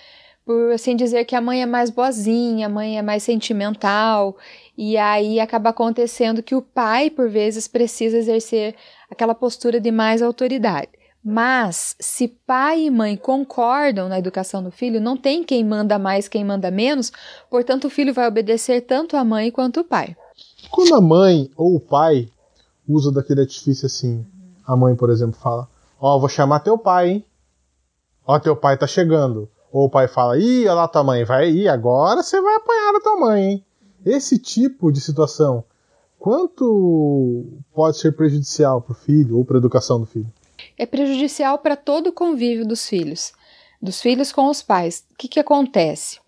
por 0.46 0.72
assim 0.72 0.96
dizer 0.96 1.26
que 1.26 1.36
a 1.36 1.42
mãe 1.42 1.62
é 1.62 1.66
mais 1.66 1.90
boazinha, 1.90 2.68
a 2.68 2.70
mãe 2.70 2.98
é 2.98 3.02
mais 3.02 3.24
sentimental, 3.24 4.38
e 4.78 4.98
aí 4.98 5.40
acaba 5.40 5.70
acontecendo 5.70 6.42
que 6.42 6.56
o 6.56 6.62
pai, 6.62 7.10
por 7.10 7.30
vezes, 7.30 7.68
precisa 7.68 8.18
exercer 8.18 8.76
aquela 9.10 9.36
postura 9.36 9.80
de 9.80 9.92
mais 9.92 10.22
autoridade. 10.22 11.01
Mas, 11.24 11.96
se 12.00 12.28
pai 12.28 12.86
e 12.86 12.90
mãe 12.90 13.16
concordam 13.16 14.10
na 14.10 14.18
educação 14.18 14.64
do 14.64 14.72
filho, 14.72 15.00
não 15.00 15.16
tem 15.16 15.44
quem 15.44 15.64
manda 15.64 16.00
mais, 16.00 16.28
quem 16.28 16.44
manda 16.44 16.72
menos, 16.72 17.12
portanto, 17.50 17.86
o 17.86 17.90
filho 17.90 18.14
vai 18.14 18.28
obedecer 18.28 18.82
tanto 18.82 19.16
a 19.16 19.24
mãe 19.24 19.52
quanto 19.52 19.82
o 19.82 19.84
pai. 19.84 20.18
Quando 20.72 20.96
a 20.96 21.02
mãe 21.02 21.52
ou 21.56 21.76
o 21.76 21.80
pai 21.80 22.28
usa 22.88 23.12
daquele 23.12 23.42
artifício 23.42 23.86
assim, 23.86 24.26
a 24.66 24.76
mãe, 24.76 24.96
por 24.96 25.12
exemplo, 25.12 25.40
fala: 25.40 25.68
Ó, 26.00 26.16
oh, 26.16 26.20
vou 26.20 26.30
chamar 26.30 26.62
teu 26.62 26.78
pai, 26.78 27.10
hein? 27.10 27.26
Ó, 28.26 28.40
teu 28.40 28.56
pai 28.56 28.78
tá 28.78 28.88
chegando. 28.88 29.48
Ou 29.72 29.86
o 29.86 29.90
pai 29.90 30.08
fala: 30.08 30.40
Ih, 30.40 30.64
olha 30.64 30.74
lá 30.74 30.88
tua 30.88 31.04
mãe, 31.04 31.24
vai 31.24 31.46
aí, 31.46 31.68
agora 31.68 32.24
você 32.24 32.42
vai 32.42 32.56
apanhar 32.56 32.96
a 32.96 33.00
tua 33.00 33.20
mãe, 33.20 33.44
hein? 33.44 33.66
Esse 34.04 34.40
tipo 34.40 34.92
de 34.92 35.00
situação, 35.00 35.64
quanto 36.18 37.46
pode 37.74 37.98
ser 37.98 38.16
prejudicial 38.16 38.82
para 38.82 38.94
o 38.94 38.96
filho 38.96 39.38
ou 39.38 39.46
para 39.46 39.58
a 39.58 39.60
educação 39.60 40.00
do 40.00 40.08
filho? 40.08 40.32
É 40.78 40.86
prejudicial 40.86 41.58
para 41.60 41.76
todo 41.76 42.08
o 42.08 42.14
convívio 42.14 42.66
dos 42.66 42.88
filhos, 42.88 43.34
dos 43.82 44.02
filhos 44.02 44.32
com 44.32 44.48
os 44.48 44.62
pais. 44.62 45.06
O 45.12 45.16
que, 45.18 45.28
que 45.28 45.40
acontece? 45.40 46.20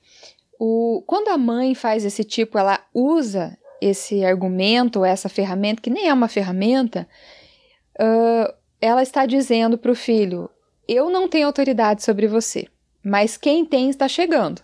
O, 0.59 1.03
quando 1.05 1.29
a 1.29 1.37
mãe 1.37 1.75
faz 1.75 2.05
esse 2.05 2.23
tipo, 2.23 2.57
ela 2.57 2.79
usa 2.93 3.57
esse 3.81 4.23
argumento, 4.23 5.03
essa 5.03 5.27
ferramenta, 5.27 5.81
que 5.81 5.89
nem 5.89 6.07
é 6.07 6.13
uma 6.13 6.27
ferramenta, 6.27 7.07
uh, 7.99 8.53
ela 8.79 9.03
está 9.03 9.25
dizendo 9.25 9.77
para 9.77 9.91
o 9.91 9.95
filho: 9.95 10.49
Eu 10.87 11.09
não 11.09 11.27
tenho 11.27 11.47
autoridade 11.47 12.03
sobre 12.03 12.27
você, 12.27 12.67
mas 13.03 13.37
quem 13.37 13.65
tem 13.65 13.89
está 13.89 14.07
chegando. 14.07 14.61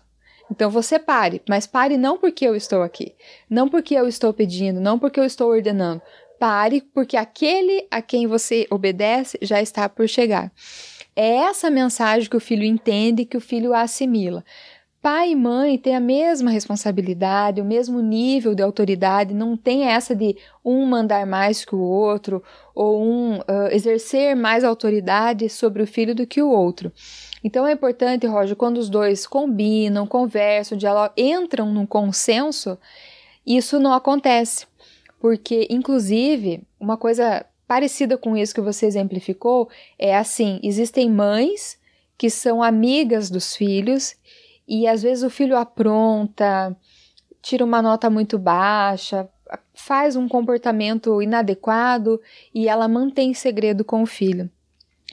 Então 0.52 0.70
você 0.70 0.98
pare, 0.98 1.42
mas 1.48 1.68
pare 1.68 1.98
não 1.98 2.18
porque 2.18 2.46
eu 2.46 2.56
estou 2.56 2.82
aqui, 2.82 3.14
não 3.50 3.70
porque 3.70 3.94
eu 3.94 4.08
estou 4.08 4.34
pedindo, 4.34 4.80
não 4.80 4.98
porque 4.98 5.20
eu 5.20 5.26
estou 5.26 5.50
ordenando. 5.50 6.02
Pare 6.40 6.82
porque 6.94 7.18
aquele 7.18 7.86
a 7.92 8.02
quem 8.02 8.26
você 8.26 8.66
obedece 8.70 9.38
já 9.42 9.62
está 9.62 9.90
por 9.90 10.08
chegar. 10.08 10.52
É 11.16 11.36
essa 11.36 11.70
mensagem 11.70 12.30
que 12.30 12.38
o 12.38 12.40
filho 12.40 12.64
entende, 12.64 13.26
que 13.26 13.36
o 13.36 13.42
filho 13.42 13.74
assimila. 13.74 14.44
Pai 15.02 15.32
e 15.32 15.36
mãe 15.36 15.78
têm 15.78 15.96
a 15.96 16.00
mesma 16.00 16.52
responsabilidade, 16.52 17.62
o 17.62 17.66
mesmo 17.66 18.02
nível 18.02 18.54
de 18.54 18.62
autoridade, 18.62 19.34
não 19.34 19.56
tem 19.56 19.84
essa 19.84 20.14
de 20.14 20.36
um 20.64 20.86
mandar 20.86 21.26
mais 21.26 21.64
que 21.64 21.74
o 21.74 21.80
outro 21.80 22.44
ou 22.76 23.02
um 23.02 23.38
uh, 23.38 23.68
exercer 23.72 24.36
mais 24.36 24.64
autoridade 24.64 25.48
sobre 25.50 25.84
o 25.84 25.88
filho 25.88 26.14
do 26.14 26.28
que 26.28 26.42
o 26.42 26.50
outro. 26.50 26.92
Então 27.42 27.66
é 27.66 27.72
importante, 27.72 28.28
Roger, 28.28 28.58
quando 28.58 28.78
os 28.78 28.90
dois 28.90 29.26
combinam, 29.26 30.06
conversam, 30.06 30.78
dialogam, 30.78 31.14
entram 31.18 31.72
num 31.72 31.86
consenso, 31.86 32.78
isso 33.46 33.80
não 33.80 33.94
acontece. 33.94 34.68
Porque, 35.20 35.68
inclusive, 35.70 36.64
uma 36.80 36.98
coisa 36.98 37.46
parecida 37.68 38.18
com 38.18 38.36
isso 38.36 38.56
que 38.56 38.62
você 38.62 38.86
exemplificou 38.86 39.70
é 39.98 40.16
assim: 40.18 40.60
existem 40.64 41.10
mães 41.10 41.78
que 42.18 42.30
são 42.30 42.64
amigas 42.64 43.30
dos 43.30 43.56
filhos 43.56 44.16
e 44.68 44.88
às 44.88 45.04
vezes 45.04 45.24
o 45.24 45.30
filho 45.30 45.56
apronta, 45.56 46.76
tira 47.42 47.64
uma 47.64 47.82
nota 47.82 48.10
muito 48.10 48.38
baixa, 48.38 49.28
faz 49.74 50.16
um 50.16 50.28
comportamento 50.28 51.22
inadequado 51.22 52.22
e 52.54 52.68
ela 52.68 52.88
mantém 52.88 53.34
segredo 53.34 53.84
com 53.84 54.04
o 54.04 54.06
filho. 54.06 54.50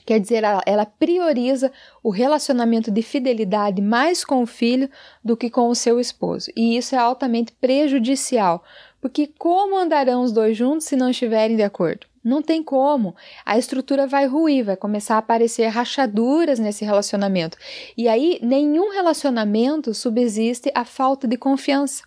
Quer 0.07 0.21
dizer, 0.21 0.41
ela, 0.65 0.85
prioriza 0.85 1.69
o 2.01 2.09
relacionamento 2.09 2.89
de 2.89 3.01
fidelidade 3.01 3.81
mais 3.81 4.23
com 4.23 4.41
o 4.41 4.45
filho 4.45 4.89
do 5.21 5.35
que 5.35 5.49
com 5.49 5.67
o 5.67 5.75
seu 5.75 5.99
esposo. 5.99 6.49
E 6.55 6.77
isso 6.77 6.95
é 6.95 6.97
altamente 6.97 7.51
prejudicial, 7.51 8.63
porque 9.01 9.29
como 9.37 9.77
andarão 9.77 10.23
os 10.23 10.31
dois 10.31 10.55
juntos 10.55 10.85
se 10.85 10.95
não 10.95 11.09
estiverem 11.09 11.57
de 11.57 11.63
acordo? 11.63 12.07
Não 12.23 12.41
tem 12.41 12.63
como. 12.63 13.17
A 13.45 13.57
estrutura 13.57 14.07
vai 14.07 14.27
ruir, 14.27 14.63
vai 14.63 14.77
começar 14.77 15.15
a 15.15 15.17
aparecer 15.17 15.67
rachaduras 15.67 16.57
nesse 16.57 16.85
relacionamento. 16.85 17.57
E 17.97 18.07
aí, 18.07 18.39
nenhum 18.41 18.93
relacionamento 18.93 19.93
subsiste 19.93 20.71
a 20.73 20.85
falta 20.85 21.27
de 21.27 21.35
confiança. 21.35 22.03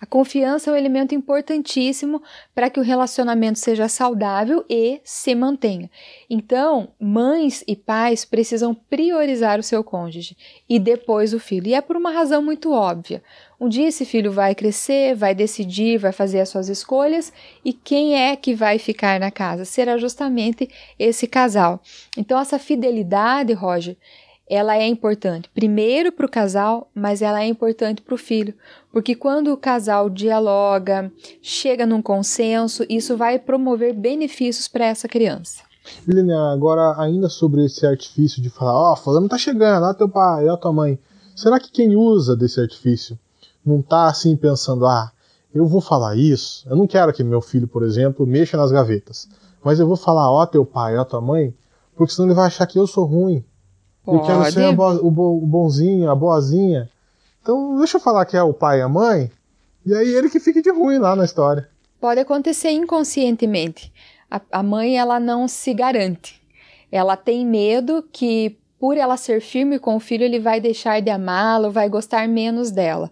A 0.00 0.06
confiança 0.06 0.70
é 0.70 0.72
um 0.72 0.76
elemento 0.76 1.12
importantíssimo 1.12 2.22
para 2.54 2.70
que 2.70 2.78
o 2.78 2.82
relacionamento 2.84 3.58
seja 3.58 3.88
saudável 3.88 4.64
e 4.70 5.00
se 5.02 5.34
mantenha. 5.34 5.90
Então, 6.30 6.90
mães 7.00 7.64
e 7.66 7.74
pais 7.74 8.24
precisam 8.24 8.72
priorizar 8.72 9.58
o 9.58 9.62
seu 9.62 9.82
cônjuge 9.82 10.36
e 10.68 10.78
depois 10.78 11.34
o 11.34 11.40
filho. 11.40 11.66
E 11.66 11.74
é 11.74 11.80
por 11.80 11.96
uma 11.96 12.12
razão 12.12 12.40
muito 12.40 12.72
óbvia. 12.72 13.22
Um 13.60 13.68
dia 13.68 13.88
esse 13.88 14.04
filho 14.04 14.30
vai 14.30 14.54
crescer, 14.54 15.16
vai 15.16 15.34
decidir, 15.34 15.98
vai 15.98 16.12
fazer 16.12 16.38
as 16.38 16.48
suas 16.48 16.68
escolhas 16.68 17.32
e 17.64 17.72
quem 17.72 18.14
é 18.14 18.36
que 18.36 18.54
vai 18.54 18.78
ficar 18.78 19.18
na 19.18 19.32
casa? 19.32 19.64
Será 19.64 19.98
justamente 19.98 20.70
esse 20.96 21.26
casal. 21.26 21.82
Então, 22.16 22.38
essa 22.38 22.56
fidelidade, 22.56 23.52
Roger, 23.52 23.96
ela 24.48 24.76
é 24.76 24.86
importante, 24.86 25.50
primeiro 25.54 26.10
para 26.10 26.26
o 26.26 26.30
casal, 26.30 26.90
mas 26.94 27.20
ela 27.20 27.42
é 27.42 27.46
importante 27.46 28.00
para 28.00 28.14
o 28.14 28.18
filho, 28.18 28.54
porque 28.90 29.14
quando 29.14 29.52
o 29.52 29.56
casal 29.56 30.08
dialoga, 30.08 31.12
chega 31.42 31.84
num 31.86 32.00
consenso, 32.00 32.84
isso 32.88 33.16
vai 33.16 33.38
promover 33.38 33.94
benefícios 33.94 34.66
para 34.66 34.86
essa 34.86 35.06
criança. 35.06 35.62
Milene, 36.06 36.32
agora 36.32 36.94
ainda 37.00 37.28
sobre 37.28 37.64
esse 37.64 37.86
artifício 37.86 38.42
de 38.42 38.50
falar, 38.50 38.74
ó, 38.74 38.94
oh, 38.94 39.28
tá 39.28 39.38
chegando, 39.38 39.84
ó 39.84 39.94
teu 39.94 40.08
pai, 40.08 40.48
ó 40.48 40.56
tua 40.56 40.72
mãe. 40.72 40.98
Será 41.36 41.60
que 41.60 41.70
quem 41.70 41.94
usa 41.94 42.36
desse 42.36 42.60
artifício 42.60 43.18
não 43.64 43.82
tá 43.82 44.06
assim 44.06 44.36
pensando, 44.36 44.86
ah, 44.86 45.12
eu 45.54 45.66
vou 45.66 45.80
falar 45.80 46.16
isso, 46.16 46.66
eu 46.68 46.76
não 46.76 46.86
quero 46.86 47.12
que 47.12 47.22
meu 47.24 47.40
filho, 47.40 47.66
por 47.66 47.82
exemplo, 47.82 48.26
mexa 48.26 48.56
nas 48.56 48.70
gavetas, 48.70 49.28
mas 49.62 49.80
eu 49.80 49.86
vou 49.86 49.96
falar, 49.96 50.30
ó 50.30 50.44
teu 50.46 50.64
pai, 50.64 50.96
ó 50.96 51.04
tua 51.04 51.20
mãe, 51.20 51.54
porque 51.96 52.12
senão 52.12 52.28
ele 52.28 52.34
vai 52.34 52.46
achar 52.46 52.66
que 52.66 52.78
eu 52.78 52.86
sou 52.86 53.04
ruim, 53.04 53.44
Pode. 54.08 54.30
Eu 54.30 54.38
quero 54.38 54.52
ser 54.52 54.72
bo 54.74 54.88
o, 55.06 55.10
bo 55.10 55.36
o 55.36 55.46
bonzinho, 55.46 56.10
a 56.10 56.14
boazinha. 56.14 56.88
Então, 57.42 57.76
deixa 57.76 57.98
eu 57.98 58.00
falar 58.00 58.24
que 58.24 58.36
é 58.36 58.42
o 58.42 58.54
pai 58.54 58.78
e 58.78 58.82
a 58.82 58.88
mãe, 58.88 59.30
e 59.84 59.94
aí 59.94 60.08
ele 60.14 60.30
que 60.30 60.40
fique 60.40 60.62
de 60.62 60.70
ruim 60.70 60.98
lá 60.98 61.14
na 61.14 61.26
história. 61.26 61.68
Pode 62.00 62.18
acontecer 62.18 62.70
inconscientemente. 62.70 63.92
A, 64.30 64.40
a 64.50 64.62
mãe, 64.62 64.98
ela 64.98 65.20
não 65.20 65.46
se 65.46 65.74
garante. 65.74 66.42
Ela 66.90 67.16
tem 67.16 67.44
medo 67.44 68.02
que, 68.10 68.56
por 68.78 68.96
ela 68.96 69.18
ser 69.18 69.42
firme 69.42 69.78
com 69.78 69.96
o 69.96 70.00
filho, 70.00 70.24
ele 70.24 70.40
vai 70.40 70.58
deixar 70.58 71.02
de 71.02 71.10
amá-lo, 71.10 71.70
vai 71.70 71.88
gostar 71.90 72.26
menos 72.26 72.70
dela. 72.70 73.10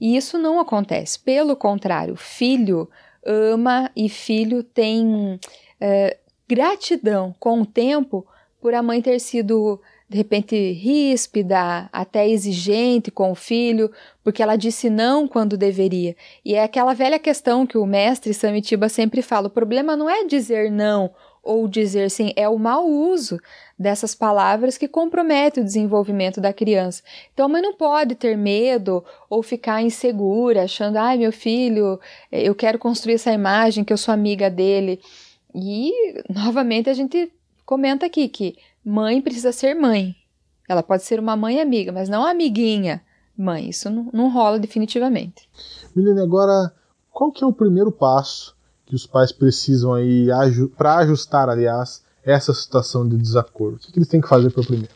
E 0.00 0.16
isso 0.16 0.36
não 0.36 0.58
acontece. 0.58 1.18
Pelo 1.18 1.54
contrário, 1.54 2.16
filho 2.16 2.88
ama 3.24 3.88
e 3.94 4.08
filho 4.08 4.64
tem 4.64 5.38
é, 5.80 6.18
gratidão 6.48 7.34
com 7.38 7.60
o 7.60 7.66
tempo 7.66 8.26
por 8.60 8.74
a 8.74 8.82
mãe 8.82 9.00
ter 9.00 9.20
sido 9.20 9.80
de 10.08 10.16
repente 10.16 10.72
ríspida, 10.72 11.88
até 11.92 12.28
exigente 12.28 13.10
com 13.10 13.32
o 13.32 13.34
filho, 13.34 13.90
porque 14.22 14.42
ela 14.42 14.56
disse 14.56 14.90
não 14.90 15.26
quando 15.26 15.56
deveria. 15.56 16.14
E 16.44 16.54
é 16.54 16.62
aquela 16.62 16.94
velha 16.94 17.18
questão 17.18 17.66
que 17.66 17.78
o 17.78 17.86
mestre 17.86 18.34
Samitiba 18.34 18.88
sempre 18.88 19.22
fala: 19.22 19.48
o 19.48 19.50
problema 19.50 19.96
não 19.96 20.08
é 20.08 20.24
dizer 20.24 20.70
não 20.70 21.10
ou 21.44 21.68
dizer 21.68 22.10
sim, 22.10 22.32
é 22.36 22.48
o 22.48 22.58
mau 22.58 22.88
uso 22.88 23.38
dessas 23.78 24.14
palavras 24.14 24.78
que 24.78 24.88
compromete 24.88 25.60
o 25.60 25.64
desenvolvimento 25.64 26.40
da 26.40 26.52
criança. 26.52 27.02
Então, 27.32 27.46
a 27.46 27.48
mãe 27.48 27.60
não 27.60 27.74
pode 27.74 28.14
ter 28.14 28.36
medo 28.36 29.04
ou 29.28 29.42
ficar 29.42 29.82
insegura, 29.82 30.62
achando, 30.62 30.96
ai, 30.96 31.18
meu 31.18 31.30
filho, 31.30 32.00
eu 32.32 32.54
quero 32.54 32.78
construir 32.78 33.14
essa 33.14 33.30
imagem 33.30 33.84
que 33.84 33.92
eu 33.92 33.98
sou 33.98 34.14
amiga 34.14 34.48
dele. 34.48 34.98
E, 35.54 35.92
novamente, 36.34 36.88
a 36.88 36.94
gente 36.94 37.30
comenta 37.64 38.06
aqui 38.06 38.28
que 38.28 38.56
Mãe 38.84 39.22
precisa 39.22 39.50
ser 39.50 39.74
mãe. 39.74 40.14
Ela 40.68 40.82
pode 40.82 41.04
ser 41.04 41.18
uma 41.18 41.34
mãe 41.34 41.58
amiga, 41.58 41.90
mas 41.90 42.08
não 42.08 42.26
amiguinha 42.26 43.02
mãe. 43.36 43.70
Isso 43.70 43.88
não, 43.88 44.10
não 44.12 44.30
rola 44.30 44.58
definitivamente. 44.58 45.48
Milene, 45.96 46.20
agora, 46.20 46.72
qual 47.10 47.32
que 47.32 47.42
é 47.42 47.46
o 47.46 47.52
primeiro 47.52 47.90
passo 47.90 48.54
que 48.84 48.94
os 48.94 49.06
pais 49.06 49.32
precisam 49.32 49.94
aí 49.94 50.28
para 50.76 50.96
ajustar, 50.98 51.48
aliás, 51.48 52.04
essa 52.22 52.52
situação 52.52 53.08
de 53.08 53.16
desacordo? 53.16 53.76
O 53.76 53.80
que, 53.80 53.90
que 53.90 53.98
eles 53.98 54.08
têm 54.08 54.20
que 54.20 54.28
fazer 54.28 54.50
para 54.50 54.60
o 54.60 54.66
primeiro? 54.66 54.92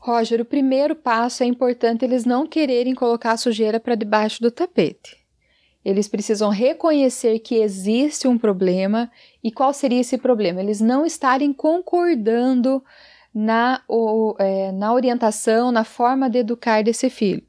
Roger, 0.00 0.40
o 0.40 0.44
primeiro 0.44 0.96
passo 0.96 1.44
é 1.44 1.46
importante 1.46 2.04
eles 2.04 2.24
não 2.24 2.46
quererem 2.46 2.94
colocar 2.94 3.32
a 3.32 3.36
sujeira 3.36 3.78
para 3.78 3.94
debaixo 3.94 4.42
do 4.42 4.50
tapete. 4.50 5.23
Eles 5.84 6.08
precisam 6.08 6.48
reconhecer 6.48 7.38
que 7.40 7.56
existe 7.56 8.26
um 8.26 8.38
problema 8.38 9.10
e 9.42 9.52
qual 9.52 9.72
seria 9.74 10.00
esse 10.00 10.16
problema? 10.16 10.60
Eles 10.60 10.80
não 10.80 11.04
estarem 11.04 11.52
concordando 11.52 12.82
na, 13.34 13.82
o, 13.88 14.34
é, 14.38 14.72
na 14.72 14.94
orientação, 14.94 15.70
na 15.70 15.84
forma 15.84 16.30
de 16.30 16.38
educar 16.38 16.82
desse 16.82 17.10
filho. 17.10 17.42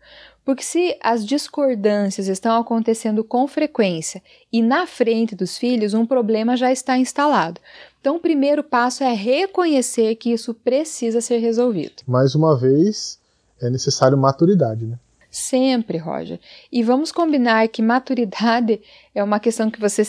Porque 0.43 0.63
se 0.63 0.95
as 1.01 1.25
discordâncias 1.25 2.27
estão 2.27 2.55
acontecendo 2.59 3.23
com 3.23 3.47
frequência 3.47 4.21
e 4.53 4.61
na 4.61 4.85
frente 4.85 5.35
dos 5.35 5.57
filhos, 5.57 5.95
um 5.95 6.05
problema 6.05 6.55
já 6.55 6.71
está 6.71 6.97
instalado. 6.97 7.59
Então, 7.99 8.17
o 8.17 8.19
primeiro 8.19 8.63
passo 8.63 9.03
é 9.03 9.11
reconhecer 9.11 10.15
que 10.15 10.31
isso 10.31 10.53
precisa 10.53 11.19
ser 11.19 11.39
resolvido. 11.39 12.03
Mais 12.05 12.35
uma 12.35 12.55
vez, 12.55 13.17
é 13.59 13.71
necessário 13.71 14.15
maturidade, 14.15 14.85
né? 14.85 14.99
Sempre, 15.37 15.97
Roger. 15.97 16.39
E 16.71 16.81
vamos 16.81 17.11
combinar 17.11 17.67
que 17.67 17.81
maturidade 17.81 18.79
é 19.13 19.21
uma 19.21 19.37
questão 19.37 19.69
que 19.69 19.77
você 19.77 20.01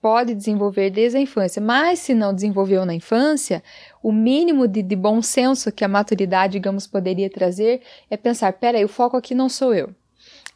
pode 0.00 0.34
desenvolver 0.34 0.90
desde 0.90 1.18
a 1.18 1.20
infância, 1.20 1.62
mas 1.62 2.00
se 2.00 2.12
não 2.12 2.34
desenvolveu 2.34 2.84
na 2.84 2.92
infância, 2.92 3.62
o 4.02 4.10
mínimo 4.10 4.66
de, 4.66 4.82
de 4.82 4.96
bom 4.96 5.22
senso 5.22 5.70
que 5.70 5.84
a 5.84 5.88
maturidade, 5.88 6.54
digamos, 6.54 6.88
poderia 6.88 7.30
trazer 7.30 7.80
é 8.10 8.16
pensar: 8.16 8.54
peraí, 8.54 8.84
o 8.84 8.88
foco 8.88 9.16
aqui 9.16 9.36
não 9.36 9.48
sou 9.48 9.72
eu, 9.72 9.94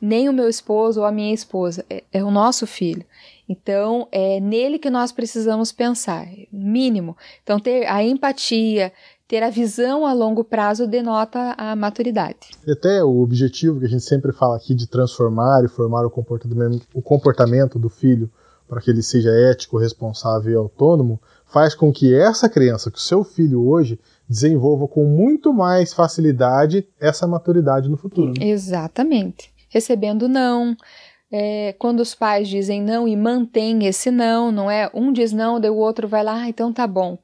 nem 0.02 0.28
o 0.28 0.32
meu 0.32 0.48
esposo 0.48 1.02
ou 1.02 1.06
a 1.06 1.12
minha 1.12 1.32
esposa, 1.32 1.86
é, 1.88 2.02
é 2.12 2.24
o 2.24 2.30
nosso 2.32 2.66
filho. 2.66 3.06
Então, 3.48 4.08
é 4.10 4.40
nele 4.40 4.76
que 4.76 4.90
nós 4.90 5.12
precisamos 5.12 5.70
pensar, 5.70 6.26
mínimo. 6.50 7.16
Então, 7.44 7.60
ter 7.60 7.86
a 7.86 8.02
empatia, 8.02 8.92
ter 9.28 9.42
a 9.42 9.50
visão 9.50 10.06
a 10.06 10.12
longo 10.12 10.44
prazo 10.44 10.86
denota 10.86 11.54
a 11.58 11.74
maturidade. 11.74 12.50
E 12.66 12.72
até 12.72 13.02
o 13.02 13.20
objetivo 13.20 13.80
que 13.80 13.86
a 13.86 13.88
gente 13.88 14.04
sempre 14.04 14.32
fala 14.32 14.56
aqui 14.56 14.74
de 14.74 14.86
transformar 14.86 15.64
e 15.64 15.68
formar 15.68 16.06
o 16.06 16.10
comportamento, 16.10 16.86
o 16.94 17.02
comportamento 17.02 17.78
do 17.78 17.88
filho 17.88 18.30
para 18.68 18.80
que 18.80 18.90
ele 18.90 19.02
seja 19.02 19.30
ético, 19.30 19.78
responsável 19.78 20.52
e 20.52 20.56
autônomo, 20.56 21.20
faz 21.46 21.74
com 21.74 21.92
que 21.92 22.14
essa 22.14 22.48
criança, 22.48 22.90
que 22.90 22.98
o 22.98 23.00
seu 23.00 23.22
filho 23.22 23.64
hoje, 23.64 23.98
desenvolva 24.28 24.88
com 24.88 25.04
muito 25.04 25.52
mais 25.52 25.92
facilidade 25.92 26.86
essa 27.00 27.26
maturidade 27.26 27.88
no 27.88 27.96
futuro. 27.96 28.32
Né? 28.36 28.48
Exatamente. 28.48 29.52
Recebendo 29.68 30.28
não, 30.28 30.76
é, 31.30 31.74
quando 31.78 32.00
os 32.00 32.12
pais 32.12 32.48
dizem 32.48 32.82
não 32.82 33.06
e 33.06 33.16
mantém 33.16 33.86
esse 33.86 34.10
não, 34.10 34.50
não 34.50 34.68
é? 34.68 34.90
Um 34.92 35.12
diz 35.12 35.32
não, 35.32 35.60
daí 35.60 35.70
o 35.70 35.76
outro 35.76 36.08
vai 36.08 36.24
lá, 36.24 36.42
ah, 36.42 36.48
então 36.48 36.72
tá 36.72 36.86
bom 36.88 37.18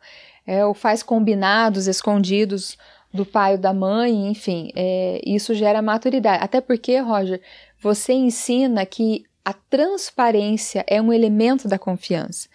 é, 0.47 0.65
ou 0.65 0.75
faz 0.75 1.03
combinados 1.03 1.87
escondidos 1.87 2.77
do 3.13 3.27
pai 3.27 3.53
ou 3.53 3.59
da 3.59 3.73
mãe, 3.73 4.29
enfim, 4.29 4.71
é, 4.75 5.21
isso 5.25 5.55
gera 5.55 5.83
maturidade. 5.83 6.43
Até 6.43 6.61
porque, 6.61 6.99
Roger, 6.99 7.41
você 7.81 8.13
ensina 8.13 8.87
que 8.87 9.25
a 9.45 9.53
transparência 9.53 10.85
é 10.87 11.01
um 11.01 11.13
elemento 11.13 11.69
da 11.69 11.79
confiança. 11.79 12.49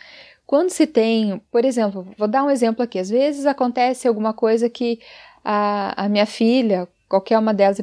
Quando 0.45 0.69
se 0.69 0.87
tem, 0.87 1.41
por 1.51 1.65
exemplo, 1.65 2.07
vou 2.17 2.27
dar 2.27 2.43
um 2.43 2.49
exemplo 2.49 2.81
aqui, 2.81 2.97
às 2.97 3.09
vezes 3.09 3.45
acontece 3.45 4.07
alguma 4.07 4.33
coisa 4.33 4.69
que 4.69 4.99
a, 5.43 6.05
a 6.05 6.09
minha 6.09 6.25
filha, 6.25 6.87
qualquer 7.07 7.37
uma 7.37 7.53
delas, 7.53 7.77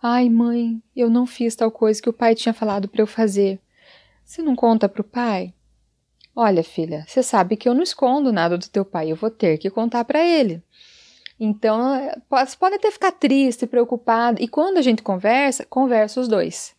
ai 0.00 0.28
mãe, 0.28 0.80
eu 0.94 1.10
não 1.10 1.26
fiz 1.26 1.56
tal 1.56 1.70
coisa 1.70 2.00
que 2.00 2.08
o 2.08 2.12
pai 2.12 2.34
tinha 2.34 2.54
falado 2.54 2.88
para 2.88 3.02
eu 3.02 3.06
fazer. 3.06 3.58
Você 4.24 4.42
não 4.42 4.54
conta 4.54 4.88
para 4.88 5.00
o 5.00 5.04
pai? 5.04 5.52
Olha, 6.40 6.62
filha, 6.62 7.04
você 7.04 7.20
sabe 7.20 7.56
que 7.56 7.68
eu 7.68 7.74
não 7.74 7.82
escondo 7.82 8.32
nada 8.32 8.56
do 8.56 8.68
teu 8.68 8.84
pai, 8.84 9.10
eu 9.10 9.16
vou 9.16 9.28
ter 9.28 9.58
que 9.58 9.68
contar 9.68 10.04
para 10.04 10.24
ele. 10.24 10.62
Então, 11.40 12.00
você 12.30 12.56
pode 12.56 12.76
até 12.76 12.92
ficar 12.92 13.10
triste, 13.10 13.66
preocupado. 13.66 14.40
E 14.40 14.46
quando 14.46 14.78
a 14.78 14.82
gente 14.82 15.02
conversa, 15.02 15.66
conversa 15.68 16.20
os 16.20 16.28
dois. 16.28 16.76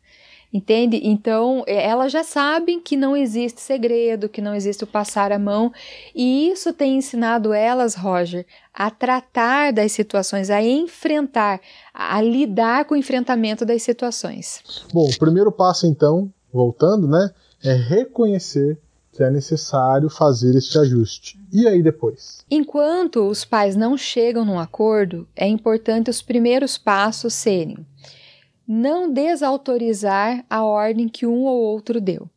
Entende? 0.53 1.01
Então, 1.03 1.65
é, 1.67 1.85
elas 1.85 2.09
já 2.09 2.23
sabem 2.23 2.79
que 2.79 2.95
não 2.95 3.17
existe 3.17 3.59
segredo, 3.59 4.29
que 4.29 4.41
não 4.41 4.55
existe 4.55 4.85
o 4.85 4.87
passar 4.87 5.29
a 5.29 5.37
mão. 5.37 5.73
E 6.15 6.49
isso 6.49 6.71
tem 6.71 6.95
ensinado 6.95 7.51
elas, 7.51 7.95
Roger, 7.95 8.45
a 8.73 8.89
tratar 8.89 9.73
das 9.73 9.91
situações, 9.91 10.49
a 10.49 10.63
enfrentar, 10.63 11.59
a 11.93 12.21
lidar 12.21 12.85
com 12.85 12.93
o 12.93 12.97
enfrentamento 12.97 13.65
das 13.65 13.83
situações. 13.83 14.63
Bom, 14.93 15.09
o 15.09 15.19
primeiro 15.19 15.51
passo, 15.51 15.85
então, 15.85 16.31
voltando, 16.49 17.09
né, 17.09 17.29
é 17.61 17.73
reconhecer 17.73 18.79
que 19.19 19.23
é 19.25 19.29
necessário 19.29 20.09
fazer 20.09 20.55
este 20.55 20.77
ajuste. 20.77 21.37
E 21.51 21.67
aí 21.67 21.83
depois? 21.83 22.45
Enquanto 22.49 23.27
os 23.27 23.43
pais 23.43 23.75
não 23.75 23.97
chegam 23.97 24.45
num 24.45 24.57
acordo, 24.57 25.27
é 25.35 25.45
importante 25.45 26.09
os 26.09 26.21
primeiros 26.21 26.77
passos 26.77 27.33
serem 27.33 27.85
não 28.65 29.11
desautorizar 29.11 30.45
a 30.49 30.63
ordem 30.63 31.09
que 31.09 31.25
um 31.25 31.43
ou 31.43 31.59
outro 31.59 31.99
deu. 31.99 32.29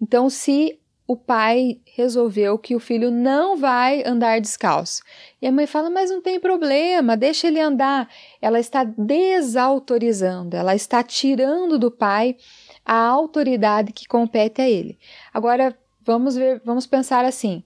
Então, 0.00 0.30
se 0.30 0.78
o 1.06 1.14
pai 1.14 1.78
resolveu 1.94 2.56
que 2.56 2.74
o 2.74 2.80
filho 2.80 3.10
não 3.10 3.58
vai 3.58 4.02
andar 4.06 4.40
descalço. 4.40 5.02
E 5.42 5.46
a 5.46 5.52
mãe 5.52 5.66
fala: 5.66 5.90
Mas 5.90 6.10
não 6.10 6.22
tem 6.22 6.40
problema, 6.40 7.16
deixa 7.16 7.48
ele 7.48 7.60
andar. 7.60 8.08
Ela 8.40 8.58
está 8.58 8.82
desautorizando, 8.84 10.56
ela 10.56 10.74
está 10.74 11.02
tirando 11.02 11.78
do 11.78 11.90
pai 11.90 12.36
a 12.82 12.96
autoridade 12.96 13.92
que 13.92 14.06
compete 14.06 14.62
a 14.62 14.68
ele. 14.68 14.98
Agora, 15.32 15.76
vamos 16.04 16.36
ver, 16.36 16.60
vamos 16.64 16.86
pensar 16.86 17.24
assim: 17.24 17.62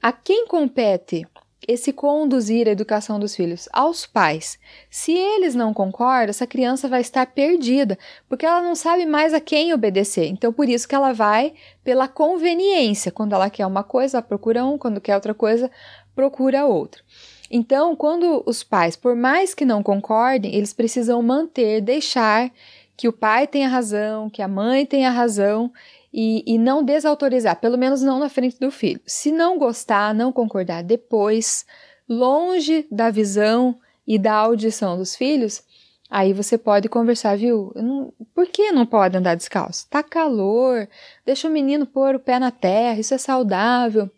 a 0.00 0.12
quem 0.12 0.46
compete 0.46 1.26
esse 1.66 1.92
conduzir 1.92 2.66
a 2.66 2.72
educação 2.72 3.20
dos 3.20 3.36
filhos? 3.36 3.68
Aos 3.72 4.04
pais. 4.04 4.58
Se 4.90 5.12
eles 5.12 5.54
não 5.54 5.72
concordam, 5.72 6.30
essa 6.30 6.46
criança 6.46 6.88
vai 6.88 7.00
estar 7.00 7.26
perdida, 7.26 7.96
porque 8.28 8.44
ela 8.44 8.60
não 8.60 8.74
sabe 8.74 9.06
mais 9.06 9.32
a 9.32 9.40
quem 9.40 9.72
obedecer. 9.72 10.26
Então, 10.26 10.52
por 10.52 10.68
isso 10.68 10.88
que 10.88 10.94
ela 10.94 11.12
vai 11.12 11.54
pela 11.84 12.08
conveniência. 12.08 13.12
Quando 13.12 13.34
ela 13.34 13.48
quer 13.48 13.66
uma 13.66 13.84
coisa, 13.84 14.18
ela 14.18 14.22
procura 14.22 14.64
um, 14.64 14.76
quando 14.76 15.00
quer 15.00 15.14
outra 15.14 15.34
coisa, 15.34 15.70
procura 16.14 16.66
outro. 16.66 17.02
Então, 17.50 17.94
quando 17.94 18.42
os 18.46 18.62
pais, 18.62 18.96
por 18.96 19.14
mais 19.14 19.54
que 19.54 19.64
não 19.64 19.82
concordem, 19.82 20.54
eles 20.54 20.72
precisam 20.72 21.22
manter, 21.22 21.80
deixar 21.80 22.50
que 22.96 23.08
o 23.08 23.12
pai 23.12 23.46
tenha 23.46 23.68
razão, 23.68 24.30
que 24.30 24.42
a 24.42 24.48
mãe 24.48 24.86
tenha 24.86 25.10
razão 25.10 25.72
e, 26.12 26.44
e 26.46 26.58
não 26.58 26.84
desautorizar, 26.84 27.60
pelo 27.60 27.78
menos 27.78 28.02
não 28.02 28.18
na 28.18 28.28
frente 28.28 28.58
do 28.60 28.70
filho. 28.70 29.00
Se 29.06 29.32
não 29.32 29.58
gostar, 29.58 30.14
não 30.14 30.32
concordar 30.32 30.82
depois, 30.82 31.64
longe 32.08 32.86
da 32.90 33.10
visão 33.10 33.78
e 34.06 34.18
da 34.18 34.34
audição 34.34 34.98
dos 34.98 35.16
filhos, 35.16 35.62
aí 36.10 36.32
você 36.32 36.58
pode 36.58 36.88
conversar, 36.88 37.36
viu? 37.36 37.72
Não, 37.74 38.12
por 38.34 38.46
que 38.46 38.70
não 38.72 38.84
pode 38.84 39.16
andar 39.16 39.34
descalço? 39.34 39.86
Tá 39.88 40.02
calor, 40.02 40.86
deixa 41.24 41.48
o 41.48 41.50
menino 41.50 41.86
pôr 41.86 42.14
o 42.14 42.20
pé 42.20 42.38
na 42.38 42.50
terra, 42.50 43.00
isso 43.00 43.14
é 43.14 43.18
saudável. 43.18 44.10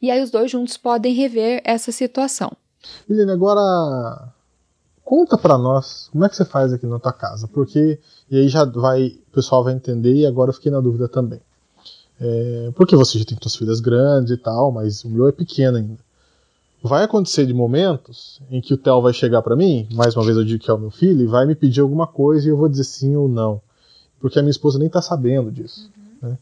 E 0.00 0.10
aí 0.10 0.22
os 0.22 0.30
dois 0.30 0.50
juntos 0.50 0.76
podem 0.76 1.12
rever 1.12 1.60
essa 1.64 1.92
situação. 1.92 2.52
Helena, 3.08 3.34
agora 3.34 4.32
conta 5.10 5.36
para 5.36 5.58
nós 5.58 6.08
como 6.12 6.24
é 6.24 6.28
que 6.28 6.36
você 6.36 6.44
faz 6.44 6.72
aqui 6.72 6.86
na 6.86 7.00
tua 7.00 7.12
casa, 7.12 7.48
porque 7.48 7.98
e 8.30 8.38
aí 8.38 8.48
já 8.48 8.64
vai, 8.64 9.08
o 9.08 9.34
pessoal 9.34 9.64
vai 9.64 9.74
entender 9.74 10.14
e 10.14 10.24
agora 10.24 10.50
eu 10.50 10.54
fiquei 10.54 10.70
na 10.70 10.78
dúvida 10.78 11.08
também. 11.08 11.40
É, 12.20 12.70
porque 12.76 12.94
você 12.94 13.18
já 13.18 13.24
tem 13.24 13.36
suas 13.42 13.56
filhas 13.56 13.80
grandes 13.80 14.30
e 14.30 14.36
tal, 14.36 14.70
mas 14.70 15.02
o 15.02 15.08
meu 15.08 15.26
é 15.26 15.32
pequeno 15.32 15.78
ainda. 15.78 15.98
Vai 16.80 17.02
acontecer 17.02 17.44
de 17.44 17.52
momentos 17.52 18.40
em 18.52 18.60
que 18.60 18.72
o 18.72 18.78
Theo 18.78 19.02
vai 19.02 19.12
chegar 19.12 19.42
para 19.42 19.56
mim, 19.56 19.88
mais 19.90 20.14
uma 20.14 20.24
vez 20.24 20.36
eu 20.36 20.44
digo 20.44 20.62
que 20.62 20.70
é 20.70 20.74
o 20.74 20.78
meu 20.78 20.92
filho, 20.92 21.22
e 21.22 21.26
vai 21.26 21.44
me 21.44 21.56
pedir 21.56 21.80
alguma 21.80 22.06
coisa 22.06 22.46
e 22.46 22.50
eu 22.50 22.56
vou 22.56 22.68
dizer 22.68 22.84
sim 22.84 23.16
ou 23.16 23.28
não. 23.28 23.60
Porque 24.20 24.38
a 24.38 24.42
minha 24.42 24.52
esposa 24.52 24.78
nem 24.78 24.88
tá 24.88 25.02
sabendo 25.02 25.50
disso. 25.50 25.90
Uhum. 26.22 26.28
Né? 26.28 26.38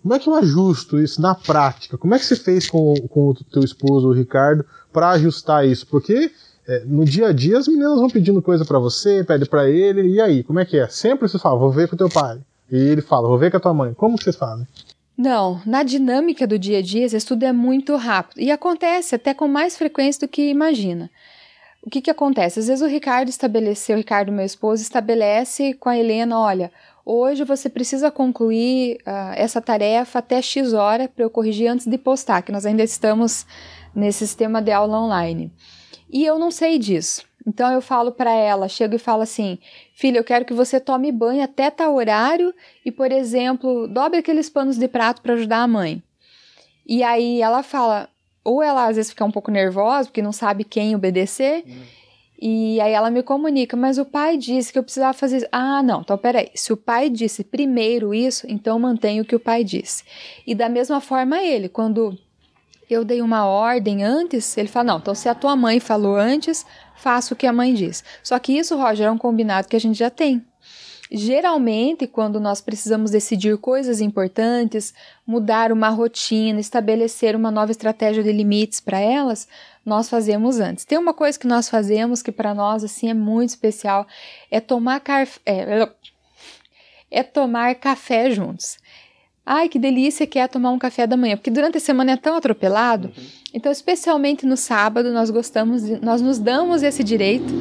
Como 0.00 0.14
é 0.14 0.20
que 0.20 0.28
eu 0.28 0.34
ajusto 0.36 1.00
isso 1.00 1.20
na 1.20 1.34
prática? 1.34 1.98
Como 1.98 2.14
é 2.14 2.18
que 2.20 2.24
você 2.24 2.36
fez 2.36 2.70
com, 2.70 2.94
com 3.08 3.30
o 3.30 3.34
teu 3.34 3.64
esposo, 3.64 4.06
o 4.06 4.12
Ricardo, 4.12 4.64
para 4.92 5.10
ajustar 5.10 5.66
isso? 5.66 5.84
Porque 5.88 6.30
é, 6.66 6.82
no 6.86 7.04
dia 7.04 7.28
a 7.28 7.32
dia 7.32 7.58
as 7.58 7.68
meninas 7.68 7.98
vão 7.98 8.08
pedindo 8.08 8.40
coisa 8.40 8.64
para 8.64 8.78
você, 8.78 9.22
pede 9.24 9.46
para 9.46 9.68
ele, 9.68 10.08
e 10.08 10.20
aí, 10.20 10.42
como 10.42 10.60
é 10.60 10.64
que 10.64 10.78
é? 10.78 10.88
Sempre 10.88 11.28
você 11.28 11.38
fala, 11.38 11.58
vou 11.58 11.70
ver 11.70 11.88
com 11.88 11.96
teu 11.96 12.08
pai. 12.08 12.38
E 12.70 12.76
ele 12.76 13.02
fala, 13.02 13.28
vou 13.28 13.38
ver 13.38 13.50
com 13.50 13.56
a 13.58 13.60
tua 13.60 13.74
mãe. 13.74 13.92
Como 13.94 14.16
que 14.16 14.24
vocês 14.24 14.36
fazem? 14.36 14.66
Não, 15.16 15.60
na 15.64 15.82
dinâmica 15.82 16.46
do 16.46 16.58
dia 16.58 16.78
a 16.78 16.82
dia, 16.82 17.04
esse 17.04 17.16
estudo 17.16 17.44
é 17.44 17.52
muito 17.52 17.94
rápido 17.96 18.40
e 18.40 18.50
acontece 18.50 19.14
até 19.14 19.32
com 19.32 19.46
mais 19.46 19.76
frequência 19.76 20.26
do 20.26 20.30
que 20.30 20.50
imagina. 20.50 21.08
O 21.84 21.90
que, 21.90 22.00
que 22.00 22.10
acontece? 22.10 22.58
Às 22.58 22.66
vezes 22.66 22.82
o 22.82 22.88
Ricardo 22.88 23.28
estabeleceu, 23.28 23.94
o 23.94 23.98
Ricardo, 23.98 24.32
meu 24.32 24.44
esposo, 24.44 24.82
estabelece 24.82 25.74
com 25.74 25.90
a 25.90 25.96
Helena: 25.96 26.40
olha, 26.40 26.72
hoje 27.04 27.44
você 27.44 27.68
precisa 27.68 28.10
concluir 28.10 28.96
uh, 29.06 29.34
essa 29.36 29.60
tarefa 29.60 30.18
até 30.18 30.40
X 30.40 30.72
hora 30.72 31.08
para 31.08 31.24
eu 31.24 31.30
corrigir 31.30 31.68
antes 31.68 31.86
de 31.86 31.98
postar, 31.98 32.42
que 32.42 32.50
nós 32.50 32.64
ainda 32.64 32.82
estamos 32.82 33.46
nesse 33.94 34.26
sistema 34.26 34.62
de 34.62 34.72
aula 34.72 34.98
online. 34.98 35.52
E 36.14 36.24
eu 36.24 36.38
não 36.38 36.52
sei 36.52 36.78
disso. 36.78 37.24
Então 37.44 37.72
eu 37.72 37.82
falo 37.82 38.12
para 38.12 38.30
ela, 38.30 38.68
chego 38.68 38.94
e 38.94 38.98
falo 38.98 39.22
assim: 39.22 39.58
"Filha, 39.92 40.18
eu 40.18 40.24
quero 40.24 40.44
que 40.44 40.54
você 40.54 40.78
tome 40.78 41.10
banho 41.10 41.42
até 41.42 41.70
tal 41.70 41.96
horário 41.96 42.54
e, 42.86 42.92
por 42.92 43.10
exemplo, 43.10 43.88
dobre 43.88 44.20
aqueles 44.20 44.48
panos 44.48 44.78
de 44.78 44.86
prato 44.86 45.20
para 45.20 45.34
ajudar 45.34 45.62
a 45.62 45.66
mãe". 45.66 46.00
E 46.86 47.02
aí 47.02 47.42
ela 47.42 47.62
fala, 47.64 48.08
ou 48.44 48.62
ela 48.62 48.86
às 48.86 48.96
vezes 48.96 49.10
fica 49.10 49.24
um 49.24 49.30
pouco 49.30 49.50
nervosa 49.50 50.08
porque 50.08 50.22
não 50.22 50.32
sabe 50.32 50.62
quem 50.62 50.94
obedecer. 50.94 51.64
Hum. 51.66 51.82
E 52.40 52.80
aí 52.80 52.92
ela 52.92 53.10
me 53.10 53.22
comunica, 53.22 53.76
mas 53.76 53.98
o 53.98 54.04
pai 54.04 54.36
disse 54.36 54.72
que 54.72 54.78
eu 54.78 54.82
precisava 54.82 55.14
fazer 55.14 55.38
isso. 55.38 55.48
Ah, 55.50 55.82
não, 55.82 56.02
então 56.02 56.16
peraí. 56.16 56.50
Se 56.54 56.72
o 56.72 56.76
pai 56.76 57.08
disse 57.08 57.42
primeiro 57.42 58.14
isso, 58.14 58.46
então 58.48 58.78
mantenho 58.78 59.22
o 59.22 59.26
que 59.26 59.34
o 59.34 59.40
pai 59.40 59.64
disse. 59.64 60.04
E 60.46 60.54
da 60.54 60.68
mesma 60.68 61.00
forma 61.00 61.42
ele, 61.42 61.68
quando 61.68 62.16
eu 62.88 63.04
dei 63.04 63.22
uma 63.22 63.46
ordem 63.46 64.04
antes, 64.04 64.56
ele 64.56 64.68
fala: 64.68 64.84
não, 64.92 64.98
então 64.98 65.14
se 65.14 65.28
a 65.28 65.34
tua 65.34 65.56
mãe 65.56 65.80
falou 65.80 66.16
antes, 66.16 66.64
faça 66.96 67.34
o 67.34 67.36
que 67.36 67.46
a 67.46 67.52
mãe 67.52 67.74
diz. 67.74 68.04
Só 68.22 68.38
que 68.38 68.56
isso, 68.56 68.76
Roger, 68.76 69.06
é 69.06 69.10
um 69.10 69.18
combinado 69.18 69.68
que 69.68 69.76
a 69.76 69.80
gente 69.80 69.98
já 69.98 70.10
tem. 70.10 70.44
Geralmente, 71.10 72.06
quando 72.06 72.40
nós 72.40 72.60
precisamos 72.60 73.10
decidir 73.10 73.58
coisas 73.58 74.00
importantes, 74.00 74.94
mudar 75.26 75.70
uma 75.70 75.88
rotina, 75.90 76.58
estabelecer 76.58 77.36
uma 77.36 77.50
nova 77.50 77.70
estratégia 77.70 78.22
de 78.22 78.32
limites 78.32 78.80
para 78.80 78.98
elas, 78.98 79.46
nós 79.84 80.08
fazemos 80.08 80.58
antes. 80.58 80.84
Tem 80.84 80.98
uma 80.98 81.12
coisa 81.12 81.38
que 81.38 81.46
nós 81.46 81.68
fazemos 81.68 82.22
que 82.22 82.32
para 82.32 82.54
nós 82.54 82.82
assim 82.82 83.10
é 83.10 83.14
muito 83.14 83.50
especial, 83.50 84.06
é 84.50 84.60
tomar, 84.60 85.02
é, 85.44 85.88
é 87.10 87.22
tomar 87.22 87.74
café 87.74 88.30
juntos. 88.30 88.78
Ai, 89.46 89.68
que 89.68 89.78
delícia 89.78 90.26
que 90.26 90.38
é 90.38 90.48
tomar 90.48 90.70
um 90.70 90.78
café 90.78 91.06
da 91.06 91.16
manhã, 91.16 91.36
porque 91.36 91.50
durante 91.50 91.76
a 91.76 91.80
semana 91.80 92.12
é 92.12 92.16
tão 92.16 92.36
atropelado. 92.36 93.08
Uhum. 93.08 93.24
Então, 93.52 93.70
especialmente 93.70 94.46
no 94.46 94.56
sábado, 94.56 95.12
nós 95.12 95.30
gostamos, 95.30 95.82
de, 95.82 96.00
nós 96.04 96.22
nos 96.22 96.38
damos 96.38 96.82
esse 96.82 97.04
direito 97.04 97.52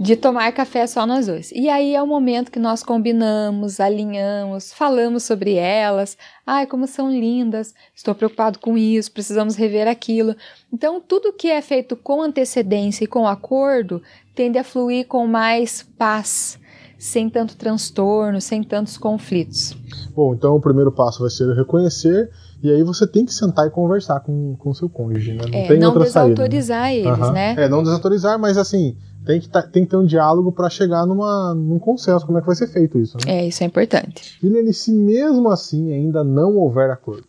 de 0.00 0.14
tomar 0.14 0.52
café 0.52 0.86
só 0.86 1.04
nós 1.04 1.26
dois. 1.26 1.50
E 1.50 1.68
aí 1.68 1.94
é 1.94 2.02
o 2.02 2.06
momento 2.06 2.52
que 2.52 2.58
nós 2.58 2.82
combinamos, 2.84 3.80
alinhamos, 3.80 4.72
falamos 4.72 5.24
sobre 5.24 5.54
elas. 5.54 6.16
Ai, 6.46 6.66
como 6.66 6.86
são 6.86 7.10
lindas, 7.10 7.74
estou 7.94 8.14
preocupado 8.14 8.60
com 8.60 8.78
isso, 8.78 9.10
precisamos 9.10 9.56
rever 9.56 9.88
aquilo. 9.88 10.36
Então, 10.72 11.00
tudo 11.00 11.32
que 11.32 11.50
é 11.50 11.60
feito 11.60 11.96
com 11.96 12.22
antecedência 12.22 13.04
e 13.04 13.08
com 13.08 13.26
acordo 13.26 14.00
tende 14.34 14.56
a 14.56 14.62
fluir 14.62 15.06
com 15.06 15.26
mais 15.26 15.82
paz, 15.98 16.58
sem 16.98 17.30
tanto 17.30 17.56
transtorno, 17.56 18.40
sem 18.40 18.62
tantos 18.62 18.98
conflitos. 18.98 19.76
Bom, 20.14 20.34
então 20.34 20.56
o 20.56 20.60
primeiro 20.60 20.90
passo 20.90 21.20
vai 21.20 21.30
ser 21.30 21.54
reconhecer 21.54 22.28
e 22.60 22.70
aí 22.70 22.82
você 22.82 23.06
tem 23.06 23.24
que 23.24 23.32
sentar 23.32 23.68
e 23.68 23.70
conversar 23.70 24.18
com 24.20 24.56
o 24.62 24.74
seu 24.74 24.88
cônjuge, 24.88 25.32
né? 25.32 25.44
Não 25.48 25.58
é, 25.58 25.68
tem 25.68 25.78
não 25.78 25.88
outra 25.88 26.02
desautorizar 26.02 26.82
saída, 26.82 27.10
né? 27.10 27.14
eles, 27.14 27.26
uhum. 27.26 27.32
né? 27.32 27.54
É, 27.56 27.68
não 27.68 27.82
desautorizar, 27.84 28.38
mas 28.38 28.58
assim, 28.58 28.96
tem 29.24 29.40
que, 29.40 29.48
tá, 29.48 29.62
tem 29.62 29.84
que 29.84 29.90
ter 29.90 29.96
um 29.96 30.04
diálogo 30.04 30.50
para 30.50 30.68
chegar 30.68 31.06
numa, 31.06 31.54
num 31.54 31.78
consenso. 31.78 32.26
Como 32.26 32.38
é 32.38 32.40
que 32.40 32.46
vai 32.48 32.56
ser 32.56 32.66
feito 32.66 32.98
isso? 32.98 33.16
Né? 33.18 33.42
É, 33.42 33.46
isso 33.46 33.62
é 33.62 33.66
importante. 33.66 34.36
Liliane, 34.42 34.74
se 34.74 34.90
mesmo 34.90 35.48
assim 35.50 35.92
ainda 35.92 36.24
não 36.24 36.56
houver 36.56 36.90
acordo. 36.90 37.26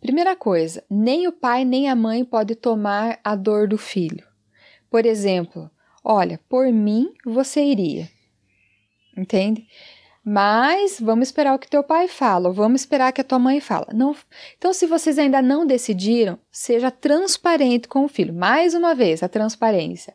Primeira 0.00 0.34
coisa, 0.34 0.82
nem 0.88 1.28
o 1.28 1.32
pai 1.32 1.64
nem 1.64 1.88
a 1.90 1.96
mãe 1.96 2.24
pode 2.24 2.54
tomar 2.54 3.18
a 3.22 3.36
dor 3.36 3.68
do 3.68 3.76
filho. 3.76 4.24
Por 4.90 5.04
exemplo, 5.04 5.70
olha, 6.02 6.40
por 6.48 6.70
mim 6.72 7.12
você 7.26 7.62
iria. 7.62 8.13
Entende? 9.16 9.66
Mas 10.24 10.98
vamos 10.98 11.28
esperar 11.28 11.54
o 11.54 11.58
que 11.58 11.68
teu 11.68 11.84
pai 11.84 12.08
fala, 12.08 12.50
vamos 12.50 12.80
esperar 12.80 13.12
que 13.12 13.20
a 13.20 13.24
tua 13.24 13.38
mãe 13.38 13.60
fala. 13.60 13.88
Não. 13.92 14.16
Então, 14.56 14.72
se 14.72 14.86
vocês 14.86 15.18
ainda 15.18 15.42
não 15.42 15.66
decidiram, 15.66 16.38
seja 16.50 16.90
transparente 16.90 17.86
com 17.86 18.04
o 18.06 18.08
filho. 18.08 18.32
Mais 18.32 18.72
uma 18.74 18.94
vez, 18.94 19.22
a 19.22 19.28
transparência. 19.28 20.14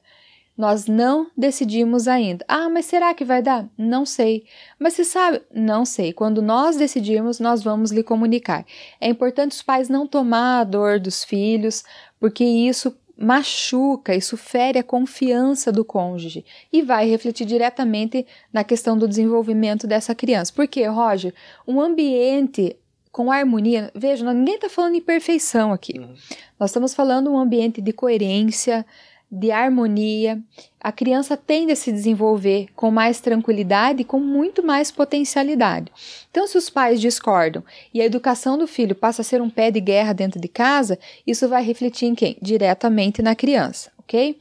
Nós 0.58 0.88
não 0.88 1.32
decidimos 1.38 2.08
ainda. 2.08 2.44
Ah, 2.48 2.68
mas 2.70 2.86
será 2.86 3.14
que 3.14 3.24
vai 3.24 3.42
dar? 3.42 3.70
Não 3.78 4.06
sei. 4.06 4.44
Mas 4.78 4.94
você 4.94 5.06
sabe? 5.06 5.42
Não 5.54 5.86
sei. 5.86 6.12
Quando 6.12 6.42
nós 6.42 6.76
decidirmos, 6.76 7.40
nós 7.40 7.64
vamos 7.64 7.92
lhe 7.92 8.04
comunicar. 8.04 8.66
É 9.00 9.08
importante 9.08 9.52
os 9.52 9.62
pais 9.62 9.88
não 9.88 10.06
tomar 10.06 10.60
a 10.60 10.64
dor 10.66 11.00
dos 11.00 11.24
filhos, 11.24 11.86
porque 12.20 12.44
isso 12.44 12.94
machuca, 13.20 14.16
isso 14.16 14.38
fere 14.38 14.80
a 14.80 14.84
confiança 14.84 15.72
do 15.72 15.84
cônjuge 15.84 16.46
e 16.72 16.82
vai 16.82 17.08
refletir 17.10 17.46
diretamente 17.46 18.26
na 18.52 18.64
questão 18.64 18.98
do 18.98 19.08
desenvolvimento 19.08 19.86
dessa 19.86 20.16
criança. 20.16 20.54
Porque, 20.56 20.86
Roger, 20.86 21.34
um 21.68 21.82
ambiente 21.82 22.78
com 23.12 23.32
harmonia, 23.32 23.92
veja, 23.94 24.32
ninguém 24.34 24.56
está 24.56 24.70
falando 24.70 24.96
em 24.96 25.02
perfeição 25.02 25.74
aqui. 25.74 26.00
Uhum. 26.00 26.14
Nós 26.60 26.70
estamos 26.70 26.94
falando 26.94 27.30
um 27.30 27.38
ambiente 27.38 27.82
de 27.82 27.92
coerência, 27.92 28.86
de 29.32 29.52
harmonia, 29.52 30.42
a 30.80 30.92
criança 30.92 31.38
tende 31.38 31.72
a 31.72 31.76
se 31.76 31.92
desenvolver 31.92 32.68
com 32.76 32.90
mais 32.90 33.20
tranquilidade 33.20 34.02
e 34.02 34.06
com 34.06 34.20
muito 34.20 34.64
mais 34.64 34.92
potencialidade. 34.92 35.92
Então, 36.32 36.48
se 36.48 36.58
os 36.58 36.70
pais 36.70 37.00
discordam 37.00 37.64
e 37.94 38.02
a 38.02 38.06
educação 38.06 38.58
do 38.58 38.66
filho 38.66 38.96
passa 38.96 39.22
a 39.22 39.26
ser 39.26 39.42
um 39.42 39.50
pé 39.50 39.70
de 39.70 39.80
guerra 39.80 40.14
dentro 40.14 40.40
de 40.40 40.48
casa, 40.48 40.98
isso 41.28 41.48
vai 41.48 41.64
refletir 41.64 42.08
em 42.08 42.16
quem? 42.16 42.38
Diretamente 42.42 43.22
na 43.22 43.36
criança, 43.36 43.92
ok? 44.00 44.38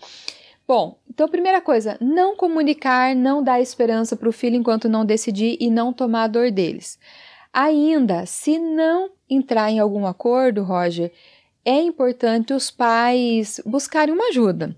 Bom, 0.66 0.98
então, 1.08 1.28
primeira 1.28 1.60
coisa, 1.60 1.96
não 2.00 2.36
comunicar, 2.36 3.14
não 3.16 3.42
dar 3.42 3.60
esperança 3.60 4.14
para 4.16 4.28
o 4.28 4.32
filho 4.32 4.56
enquanto 4.56 4.88
não 4.88 5.04
decidir 5.04 5.56
e 5.58 5.70
não 5.70 5.92
tomar 5.92 6.24
a 6.24 6.28
dor 6.28 6.50
deles. 6.50 6.98
Ainda, 7.52 8.26
se 8.26 8.58
não 8.58 9.10
entrar 9.28 9.70
em 9.70 9.78
algum 9.78 10.06
acordo, 10.06 10.62
Roger, 10.62 11.10
é 11.68 11.82
importante 11.82 12.54
os 12.54 12.70
pais 12.70 13.60
buscarem 13.66 14.14
uma 14.14 14.28
ajuda. 14.28 14.74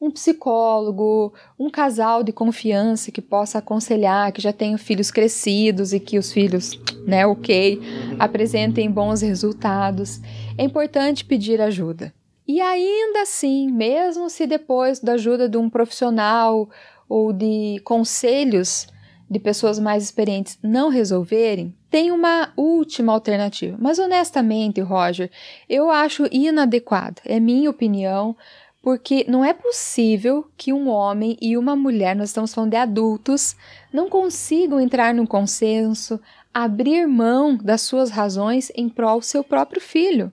Um 0.00 0.08
psicólogo, 0.08 1.34
um 1.58 1.68
casal 1.68 2.22
de 2.22 2.30
confiança 2.30 3.10
que 3.10 3.20
possa 3.20 3.58
aconselhar, 3.58 4.30
que 4.30 4.40
já 4.40 4.52
tenha 4.52 4.78
filhos 4.78 5.10
crescidos 5.10 5.92
e 5.92 5.98
que 5.98 6.16
os 6.16 6.30
filhos, 6.30 6.80
né, 7.04 7.26
ok, 7.26 7.80
apresentem 8.20 8.88
bons 8.88 9.20
resultados. 9.20 10.20
É 10.56 10.62
importante 10.62 11.24
pedir 11.24 11.60
ajuda. 11.60 12.14
E 12.46 12.60
ainda 12.60 13.22
assim, 13.22 13.68
mesmo 13.72 14.30
se 14.30 14.46
depois 14.46 15.00
da 15.00 15.14
ajuda 15.14 15.48
de 15.48 15.56
um 15.56 15.68
profissional 15.68 16.70
ou 17.08 17.32
de 17.32 17.80
conselhos 17.82 18.86
de 19.28 19.40
pessoas 19.40 19.80
mais 19.80 20.04
experientes 20.04 20.56
não 20.62 20.88
resolverem, 20.88 21.74
tem 21.90 22.12
uma 22.12 22.52
última 22.56 23.12
alternativa. 23.12 23.76
Mas 23.80 23.98
honestamente, 23.98 24.80
Roger, 24.80 25.30
eu 25.68 25.90
acho 25.90 26.26
inadequado. 26.30 27.20
É 27.24 27.40
minha 27.40 27.68
opinião, 27.68 28.36
porque 28.80 29.26
não 29.28 29.44
é 29.44 29.52
possível 29.52 30.48
que 30.56 30.72
um 30.72 30.88
homem 30.88 31.36
e 31.40 31.56
uma 31.56 31.74
mulher, 31.74 32.14
nós 32.14 32.30
estamos 32.30 32.54
falando 32.54 32.70
de 32.70 32.76
adultos, 32.76 33.56
não 33.92 34.08
consigam 34.08 34.80
entrar 34.80 35.12
num 35.12 35.26
consenso, 35.26 36.20
abrir 36.54 37.06
mão 37.06 37.56
das 37.56 37.82
suas 37.82 38.10
razões 38.10 38.70
em 38.74 38.88
prol 38.88 39.18
do 39.18 39.24
seu 39.24 39.42
próprio 39.42 39.80
filho. 39.80 40.32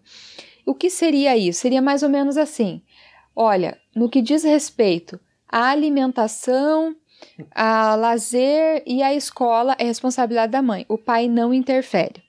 O 0.65 0.75
que 0.75 0.89
seria 0.89 1.35
isso? 1.35 1.61
Seria 1.61 1.81
mais 1.81 2.03
ou 2.03 2.09
menos 2.09 2.37
assim: 2.37 2.81
olha, 3.35 3.77
no 3.95 4.09
que 4.09 4.21
diz 4.21 4.43
respeito 4.43 5.19
à 5.49 5.69
alimentação, 5.69 6.95
a 7.53 7.95
lazer 7.95 8.83
e 8.85 9.01
a 9.03 9.13
escola 9.13 9.75
é 9.79 9.83
responsabilidade 9.83 10.51
da 10.51 10.61
mãe. 10.61 10.85
O 10.87 10.97
pai 10.97 11.27
não 11.27 11.53
interfere. 11.53 12.23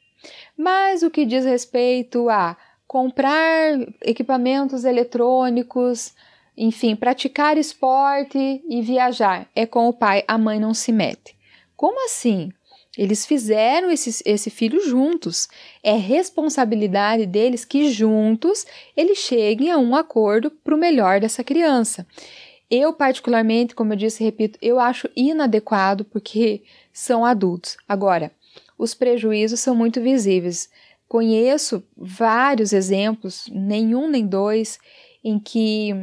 Mas 0.57 1.03
o 1.03 1.11
que 1.11 1.25
diz 1.25 1.45
respeito 1.45 2.29
a 2.29 2.57
comprar 2.87 3.79
equipamentos 4.03 4.85
eletrônicos, 4.85 6.15
enfim, 6.57 6.97
praticar 6.97 7.57
esporte 7.57 8.63
e 8.69 8.83
viajar 8.83 9.49
é 9.55 9.67
com 9.67 9.89
o 9.89 9.93
pai, 9.93 10.25
a 10.27 10.37
mãe 10.37 10.59
não 10.59 10.75
se 10.75 10.91
mete. 10.91 11.37
Como 11.77 12.05
assim? 12.05 12.51
Eles 12.97 13.25
fizeram 13.25 13.93
esse, 13.93 14.23
esse 14.27 14.51
filho 14.51 14.81
juntos. 14.85 15.49
É 15.85 15.93
responsabilidade 15.93 17.27
deles 17.27 17.65
que 17.65 17.93
juntos 17.93 18.67
eles 18.97 19.19
cheguem 19.19 19.71
a 19.71 19.79
um 19.79 19.95
acordo 19.95 20.51
para 20.51 20.75
o 20.75 20.79
melhor 20.79 21.21
dessa 21.21 21.45
criança. 21.45 22.05
Eu, 22.71 22.93
particularmente, 22.93 23.75
como 23.75 23.93
eu 23.93 23.97
disse, 23.97 24.23
repito, 24.23 24.59
eu 24.61 24.79
acho 24.79 25.09
inadequado 25.17 26.05
porque 26.05 26.63
são 26.93 27.25
adultos. 27.25 27.77
Agora, 27.89 28.31
os 28.77 28.95
prejuízos 28.95 29.61
são 29.61 29.75
muito 29.75 30.01
visíveis. 30.01 30.69
Conheço 31.09 31.83
vários 31.97 32.75
exemplos, 32.75 33.49
nenhum 33.51 34.09
nem 34.09 34.27
dois, 34.27 34.79
em 35.25 35.39
que, 35.39 35.95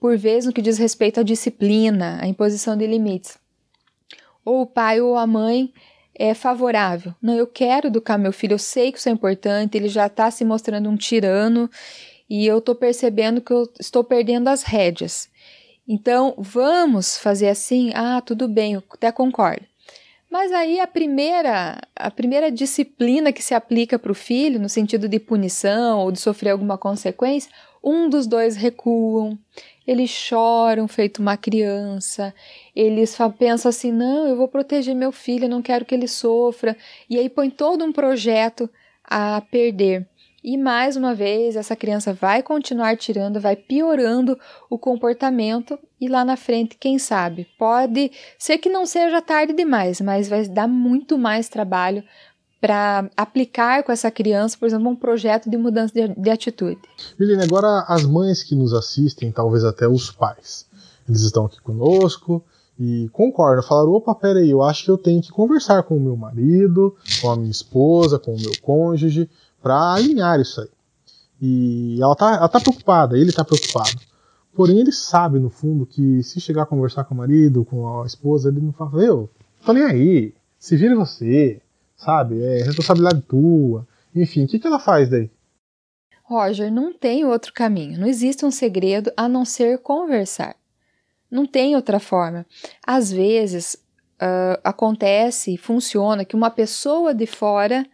por 0.00 0.16
vezes, 0.16 0.46
no 0.46 0.52
que 0.52 0.62
diz 0.62 0.78
respeito 0.78 1.20
à 1.20 1.22
disciplina, 1.22 2.18
à 2.22 2.26
imposição 2.26 2.76
de 2.76 2.86
limites, 2.86 3.36
ou 4.42 4.62
o 4.62 4.66
pai 4.66 5.00
ou 5.00 5.16
a 5.16 5.26
mãe 5.26 5.72
é 6.14 6.32
favorável. 6.32 7.14
Não, 7.20 7.34
eu 7.34 7.46
quero 7.46 7.88
educar 7.88 8.16
meu 8.16 8.32
filho, 8.32 8.54
eu 8.54 8.58
sei 8.58 8.90
que 8.90 8.98
isso 8.98 9.08
é 9.08 9.12
importante, 9.12 9.76
ele 9.76 9.88
já 9.88 10.06
está 10.06 10.30
se 10.30 10.44
mostrando 10.44 10.88
um 10.88 10.96
tirano 10.96 11.70
e 12.28 12.46
eu 12.46 12.58
estou 12.58 12.74
percebendo 12.74 13.42
que 13.42 13.52
eu 13.52 13.70
estou 13.78 14.02
perdendo 14.02 14.48
as 14.48 14.62
rédeas. 14.62 15.28
Então, 15.88 16.34
vamos 16.36 17.16
fazer 17.16 17.48
assim? 17.48 17.92
Ah, 17.94 18.20
tudo 18.20 18.48
bem, 18.48 18.74
eu 18.74 18.82
até 18.90 19.12
concordo. 19.12 19.64
Mas 20.30 20.52
aí 20.52 20.80
a 20.80 20.86
primeira, 20.86 21.80
a 21.94 22.10
primeira 22.10 22.50
disciplina 22.50 23.32
que 23.32 23.42
se 23.42 23.54
aplica 23.54 23.98
para 23.98 24.10
o 24.10 24.14
filho, 24.14 24.60
no 24.60 24.68
sentido 24.68 25.08
de 25.08 25.20
punição 25.20 26.00
ou 26.00 26.10
de 26.10 26.20
sofrer 26.20 26.50
alguma 26.50 26.76
consequência, 26.76 27.50
um 27.82 28.08
dos 28.08 28.26
dois 28.26 28.56
recuam, 28.56 29.38
eles 29.86 30.10
choram 30.10 30.88
feito 30.88 31.22
uma 31.22 31.36
criança, 31.36 32.34
eles 32.74 33.16
pensam 33.38 33.68
assim: 33.68 33.92
não, 33.92 34.26
eu 34.26 34.36
vou 34.36 34.48
proteger 34.48 34.94
meu 34.94 35.12
filho, 35.12 35.48
não 35.48 35.62
quero 35.62 35.84
que 35.84 35.94
ele 35.94 36.08
sofra, 36.08 36.76
e 37.08 37.16
aí 37.18 37.30
põe 37.30 37.48
todo 37.48 37.84
um 37.84 37.92
projeto 37.92 38.68
a 39.04 39.40
perder. 39.40 40.08
E 40.46 40.56
mais 40.56 40.94
uma 40.94 41.12
vez, 41.12 41.56
essa 41.56 41.74
criança 41.74 42.14
vai 42.14 42.40
continuar 42.40 42.96
tirando, 42.96 43.40
vai 43.40 43.56
piorando 43.56 44.38
o 44.70 44.78
comportamento 44.78 45.76
e 46.00 46.06
lá 46.06 46.24
na 46.24 46.36
frente, 46.36 46.76
quem 46.78 47.00
sabe, 47.00 47.48
pode 47.58 48.12
ser 48.38 48.58
que 48.58 48.68
não 48.68 48.86
seja 48.86 49.20
tarde 49.20 49.52
demais, 49.52 50.00
mas 50.00 50.28
vai 50.28 50.46
dar 50.46 50.68
muito 50.68 51.18
mais 51.18 51.48
trabalho 51.48 52.04
para 52.60 53.10
aplicar 53.16 53.82
com 53.82 53.90
essa 53.90 54.08
criança, 54.08 54.56
por 54.56 54.66
exemplo, 54.66 54.88
um 54.88 54.94
projeto 54.94 55.50
de 55.50 55.56
mudança 55.56 55.92
de, 55.92 56.14
de 56.14 56.30
atitude. 56.30 56.80
Milene, 57.18 57.42
agora 57.42 57.84
as 57.88 58.04
mães 58.04 58.44
que 58.44 58.54
nos 58.54 58.72
assistem, 58.72 59.32
talvez 59.32 59.64
até 59.64 59.88
os 59.88 60.12
pais, 60.12 60.64
eles 61.08 61.22
estão 61.22 61.46
aqui 61.46 61.60
conosco 61.60 62.40
e 62.78 63.08
concordam, 63.12 63.64
falaram: 63.64 63.92
opa, 63.94 64.14
peraí, 64.14 64.50
eu 64.50 64.62
acho 64.62 64.84
que 64.84 64.90
eu 64.92 64.98
tenho 64.98 65.20
que 65.20 65.30
conversar 65.30 65.82
com 65.82 65.96
o 65.96 66.00
meu 66.00 66.16
marido, 66.16 66.94
com 67.20 67.30
a 67.32 67.36
minha 67.36 67.50
esposa, 67.50 68.16
com 68.16 68.32
o 68.32 68.40
meu 68.40 68.52
cônjuge, 68.62 69.28
para 69.62 69.94
alinhar 69.94 70.40
isso 70.40 70.60
aí. 70.60 70.68
E 71.40 71.98
ela 72.00 72.14
tá, 72.14 72.36
ela 72.36 72.48
tá 72.48 72.60
preocupada, 72.60 73.18
ele 73.18 73.32
tá 73.32 73.44
preocupado. 73.44 74.00
Porém, 74.54 74.80
ele 74.80 74.92
sabe, 74.92 75.38
no 75.38 75.50
fundo, 75.50 75.84
que 75.84 76.22
se 76.22 76.40
chegar 76.40 76.62
a 76.62 76.66
conversar 76.66 77.04
com 77.04 77.14
o 77.14 77.18
marido, 77.18 77.64
com 77.64 78.00
a 78.00 78.06
esposa, 78.06 78.48
ele 78.48 78.60
não 78.60 78.72
fala, 78.72 79.02
eu, 79.04 79.28
tô 79.64 79.72
nem 79.72 79.84
aí, 79.84 80.34
se 80.58 80.76
vire 80.76 80.94
você, 80.94 81.60
sabe? 81.94 82.42
É 82.42 82.62
responsabilidade 82.62 83.20
tua. 83.22 83.86
Enfim, 84.14 84.44
o 84.44 84.48
que, 84.48 84.58
que 84.58 84.66
ela 84.66 84.78
faz 84.78 85.10
daí? 85.10 85.30
Roger, 86.22 86.72
não 86.72 86.92
tem 86.92 87.24
outro 87.24 87.52
caminho. 87.52 88.00
Não 88.00 88.06
existe 88.06 88.44
um 88.44 88.50
segredo 88.50 89.12
a 89.16 89.28
não 89.28 89.44
ser 89.44 89.78
conversar. 89.78 90.56
Não 91.30 91.46
tem 91.46 91.76
outra 91.76 92.00
forma. 92.00 92.46
Às 92.84 93.12
vezes 93.12 93.74
uh, 94.20 94.58
acontece 94.64 95.56
funciona 95.56 96.24
que 96.24 96.34
uma 96.34 96.50
pessoa 96.50 97.14
de 97.14 97.26
fora 97.26 97.86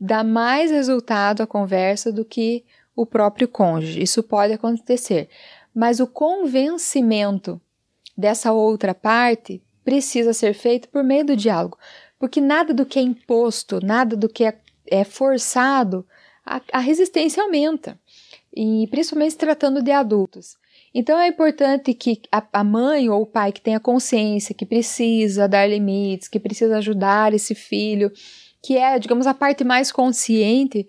dá 0.00 0.24
mais 0.24 0.70
resultado 0.70 1.42
à 1.42 1.46
conversa 1.46 2.10
do 2.10 2.24
que 2.24 2.64
o 2.96 3.04
próprio 3.04 3.46
cônjuge. 3.46 4.02
Isso 4.02 4.22
pode 4.22 4.52
acontecer 4.52 5.28
mas 5.74 6.00
o 6.00 6.06
convencimento 6.06 7.60
dessa 8.16 8.52
outra 8.52 8.94
parte 8.94 9.62
precisa 9.84 10.32
ser 10.32 10.54
feito 10.54 10.88
por 10.88 11.02
meio 11.02 11.24
do 11.24 11.36
diálogo, 11.36 11.78
porque 12.18 12.40
nada 12.40 12.74
do 12.74 12.84
que 12.84 12.98
é 12.98 13.02
imposto, 13.02 13.84
nada 13.84 14.16
do 14.16 14.28
que 14.28 14.44
é, 14.44 14.58
é 14.86 15.04
forçado, 15.04 16.06
a, 16.44 16.60
a 16.72 16.78
resistência 16.78 17.42
aumenta, 17.42 17.98
e 18.54 18.86
principalmente 18.90 19.36
tratando 19.36 19.82
de 19.82 19.90
adultos. 19.90 20.58
Então 20.92 21.18
é 21.18 21.28
importante 21.28 21.94
que 21.94 22.20
a 22.30 22.64
mãe 22.64 23.08
ou 23.08 23.22
o 23.22 23.26
pai 23.26 23.52
que 23.52 23.60
tenha 23.60 23.78
consciência 23.78 24.54
que 24.54 24.66
precisa 24.66 25.48
dar 25.48 25.68
limites, 25.68 26.26
que 26.26 26.40
precisa 26.40 26.78
ajudar 26.78 27.32
esse 27.32 27.54
filho, 27.54 28.10
que 28.62 28.76
é, 28.76 28.98
digamos, 28.98 29.26
a 29.26 29.34
parte 29.34 29.64
mais 29.64 29.90
consciente, 29.90 30.86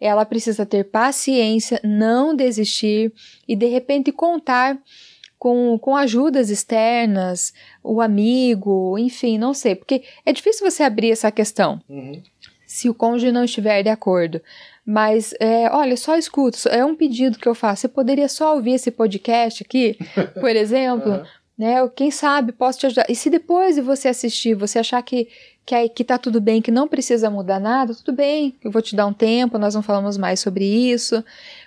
ela 0.00 0.24
precisa 0.24 0.66
ter 0.66 0.84
paciência, 0.84 1.80
não 1.82 2.34
desistir 2.34 3.12
e 3.48 3.56
de 3.56 3.66
repente 3.66 4.12
contar 4.12 4.78
com, 5.38 5.78
com 5.78 5.96
ajudas 5.96 6.50
externas, 6.50 7.52
o 7.82 8.00
amigo, 8.00 8.98
enfim, 8.98 9.38
não 9.38 9.52
sei, 9.52 9.74
porque 9.74 10.02
é 10.24 10.32
difícil 10.32 10.68
você 10.68 10.82
abrir 10.82 11.10
essa 11.10 11.30
questão. 11.30 11.80
Uhum. 11.88 12.22
Se 12.66 12.88
o 12.88 12.94
cônjuge 12.94 13.30
não 13.30 13.44
estiver 13.44 13.82
de 13.82 13.88
acordo. 13.88 14.40
Mas, 14.86 15.34
é, 15.38 15.70
olha, 15.70 15.96
só 15.96 16.16
escuta, 16.16 16.68
é 16.68 16.84
um 16.84 16.94
pedido 16.94 17.38
que 17.38 17.48
eu 17.48 17.54
faço. 17.54 17.82
Você 17.82 17.88
poderia 17.88 18.28
só 18.28 18.54
ouvir 18.54 18.72
esse 18.72 18.90
podcast 18.90 19.62
aqui, 19.62 19.96
por 20.40 20.50
exemplo? 20.50 21.12
uhum. 21.12 21.24
Né? 21.56 21.76
Quem 21.94 22.10
sabe 22.10 22.52
posso 22.52 22.80
te 22.80 22.86
ajudar. 22.86 23.06
E 23.08 23.14
se 23.14 23.30
depois 23.30 23.76
de 23.76 23.80
você 23.80 24.08
assistir, 24.08 24.54
você 24.54 24.78
achar 24.78 25.02
que 25.02 25.28
que, 25.66 25.88
que 25.88 26.04
tá 26.04 26.18
tudo 26.18 26.40
bem, 26.40 26.60
que 26.60 26.70
não 26.70 26.86
precisa 26.86 27.30
mudar 27.30 27.58
nada, 27.58 27.94
tudo 27.94 28.12
bem, 28.12 28.54
eu 28.62 28.70
vou 28.70 28.82
te 28.82 28.94
dar 28.94 29.06
um 29.06 29.12
tempo, 29.12 29.58
nós 29.58 29.74
não 29.74 29.82
falamos 29.82 30.18
mais 30.18 30.40
sobre 30.40 30.64
isso. 30.64 31.24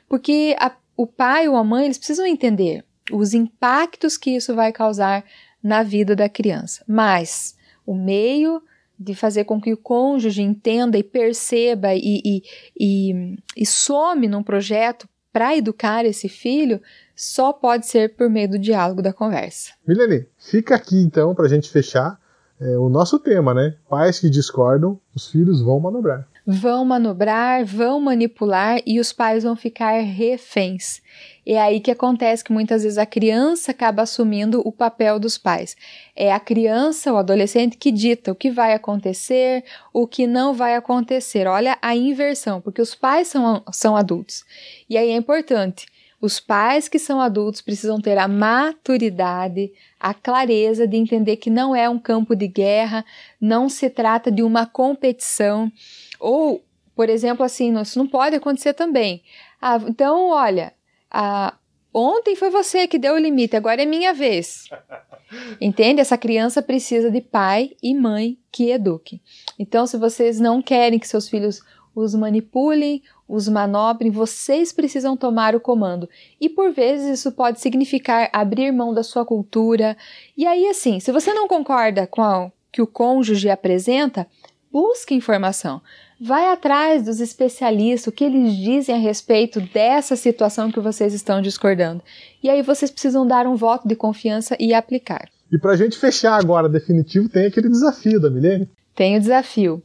Porque 0.07 0.55
a, 0.59 0.71
o 0.95 1.07
pai 1.07 1.47
ou 1.47 1.55
a 1.55 1.63
mãe, 1.63 1.85
eles 1.85 1.97
precisam 1.97 2.25
entender 2.25 2.85
os 3.11 3.33
impactos 3.33 4.17
que 4.17 4.31
isso 4.31 4.53
vai 4.53 4.71
causar 4.71 5.23
na 5.63 5.81
vida 5.83 6.15
da 6.15 6.29
criança. 6.29 6.83
Mas 6.87 7.55
o 7.85 7.95
meio 7.95 8.61
de 8.99 9.13
fazer 9.13 9.45
com 9.45 9.61
que 9.61 9.73
o 9.73 9.77
cônjuge 9.77 10.41
entenda 10.41 10.97
e 10.97 11.03
perceba 11.03 11.93
e, 11.93 12.21
e, 12.25 12.43
e, 12.79 13.37
e 13.55 13.65
some 13.65 14.27
num 14.27 14.43
projeto 14.43 15.07
para 15.31 15.55
educar 15.55 16.03
esse 16.03 16.27
filho 16.27 16.81
só 17.17 17.51
pode 17.51 17.87
ser 17.87 18.15
por 18.15 18.29
meio 18.29 18.47
do 18.47 18.59
diálogo 18.59 19.01
da 19.01 19.11
conversa. 19.11 19.71
Milene, 19.87 20.27
fica 20.37 20.75
aqui 20.75 20.97
então 21.01 21.33
para 21.33 21.47
a 21.47 21.49
gente 21.49 21.67
fechar 21.67 22.19
é, 22.61 22.77
o 22.77 22.89
nosso 22.89 23.17
tema, 23.17 23.55
né? 23.55 23.75
Pais 23.89 24.19
que 24.19 24.29
discordam, 24.29 24.99
os 25.15 25.27
filhos 25.27 25.59
vão 25.61 25.79
manobrar. 25.79 26.27
Vão 26.45 26.85
manobrar, 26.85 27.65
vão 27.65 27.99
manipular 27.99 28.79
e 28.85 28.99
os 28.99 29.11
pais 29.11 29.43
vão 29.43 29.55
ficar 29.55 29.99
reféns. 30.01 31.01
É 31.45 31.59
aí 31.59 31.81
que 31.81 31.91
acontece 31.91 32.43
que 32.43 32.53
muitas 32.53 32.83
vezes 32.83 32.97
a 32.97 33.05
criança 33.05 33.71
acaba 33.71 34.03
assumindo 34.03 34.61
o 34.63 34.71
papel 34.71 35.19
dos 35.19 35.37
pais. 35.37 35.75
É 36.15 36.31
a 36.31 36.39
criança, 36.39 37.11
o 37.11 37.17
adolescente, 37.17 37.77
que 37.77 37.91
dita 37.91 38.31
o 38.31 38.35
que 38.35 38.49
vai 38.49 38.73
acontecer, 38.73 39.63
o 39.91 40.07
que 40.07 40.25
não 40.25 40.53
vai 40.53 40.75
acontecer. 40.75 41.47
Olha 41.47 41.77
a 41.81 41.95
inversão, 41.95 42.61
porque 42.61 42.81
os 42.81 42.95
pais 42.95 43.27
são, 43.27 43.61
são 43.73 43.95
adultos. 43.95 44.45
E 44.89 44.97
aí 44.97 45.09
é 45.09 45.15
importante 45.15 45.85
os 46.19 46.39
pais 46.39 46.89
que 46.89 46.97
são 46.97 47.21
adultos 47.21 47.61
precisam 47.61 48.01
ter 48.01 48.17
a 48.17 48.27
maturidade, 48.27 49.71
a 49.99 50.13
clareza 50.13 50.87
de 50.87 50.97
entender 50.97 51.37
que 51.37 51.49
não 51.49 51.75
é 51.75 51.87
um 51.87 51.99
campo 51.99 52.35
de 52.35 52.47
guerra, 52.47 53.05
não 53.39 53.69
se 53.69 53.89
trata 53.89 54.31
de 54.31 54.41
uma 54.41 54.65
competição. 54.65 55.71
Ou, 56.19 56.63
por 56.95 57.09
exemplo, 57.09 57.45
assim, 57.45 57.79
isso 57.79 57.99
não 57.99 58.07
pode 58.07 58.35
acontecer 58.35 58.73
também. 58.73 59.21
Ah, 59.61 59.79
então, 59.87 60.29
olha, 60.29 60.73
ah, 61.11 61.53
ontem 61.93 62.35
foi 62.35 62.49
você 62.49 62.87
que 62.87 62.97
deu 62.97 63.13
o 63.13 63.19
limite, 63.19 63.55
agora 63.55 63.83
é 63.83 63.85
minha 63.85 64.13
vez. 64.13 64.67
Entende? 65.61 66.01
Essa 66.01 66.17
criança 66.17 66.63
precisa 66.63 67.11
de 67.11 67.21
pai 67.21 67.75
e 67.81 67.93
mãe 67.93 68.39
que 68.51 68.71
eduquem. 68.71 69.21
Então, 69.59 69.85
se 69.85 69.97
vocês 69.97 70.39
não 70.39 70.63
querem 70.63 70.97
que 70.97 71.07
seus 71.07 71.29
filhos 71.29 71.61
os 72.03 72.13
manipulem, 72.13 73.01
os 73.27 73.47
manobrem, 73.47 74.11
vocês 74.11 74.71
precisam 74.71 75.17
tomar 75.17 75.55
o 75.55 75.59
comando. 75.59 76.07
E 76.39 76.47
por 76.47 76.71
vezes 76.71 77.19
isso 77.19 77.31
pode 77.31 77.59
significar 77.59 78.29
abrir 78.31 78.71
mão 78.71 78.93
da 78.93 79.01
sua 79.01 79.25
cultura. 79.25 79.97
E 80.37 80.45
aí, 80.45 80.67
assim, 80.67 80.99
se 80.99 81.11
você 81.11 81.33
não 81.33 81.47
concorda 81.47 82.05
com 82.05 82.21
o 82.21 82.51
que 82.71 82.81
o 82.81 82.87
cônjuge 82.87 83.49
apresenta, 83.49 84.27
busque 84.71 85.15
informação. 85.15 85.81
Vai 86.21 86.47
atrás 86.51 87.03
dos 87.03 87.19
especialistas, 87.19 88.07
o 88.07 88.11
que 88.11 88.23
eles 88.23 88.55
dizem 88.55 88.93
a 88.93 88.99
respeito 88.99 89.59
dessa 89.59 90.15
situação 90.15 90.71
que 90.71 90.79
vocês 90.79 91.13
estão 91.13 91.41
discordando. 91.41 92.03
E 92.43 92.49
aí 92.49 92.61
vocês 92.61 92.91
precisam 92.91 93.25
dar 93.25 93.47
um 93.47 93.55
voto 93.55 93.87
de 93.87 93.95
confiança 93.95 94.55
e 94.59 94.73
aplicar. 94.73 95.29
E 95.51 95.57
para 95.57 95.71
a 95.71 95.75
gente 95.75 95.97
fechar 95.97 96.39
agora 96.39 96.69
definitivo, 96.69 97.29
tem 97.29 97.45
aquele 97.45 97.69
desafio 97.69 98.19
da 98.19 98.29
Milene? 98.29 98.69
Tem 98.95 99.15
o 99.15 99.19
desafio. 99.19 99.81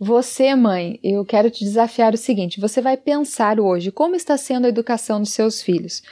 Você, 0.00 0.54
mãe, 0.54 1.00
eu 1.02 1.24
quero 1.24 1.50
te 1.50 1.64
desafiar 1.64 2.14
o 2.14 2.16
seguinte: 2.16 2.60
você 2.60 2.80
vai 2.80 2.96
pensar 2.96 3.58
hoje 3.58 3.90
como 3.90 4.14
está 4.14 4.36
sendo 4.36 4.66
a 4.66 4.68
educação 4.68 5.20
dos 5.20 5.30
seus 5.30 5.60
filhos. 5.60 6.02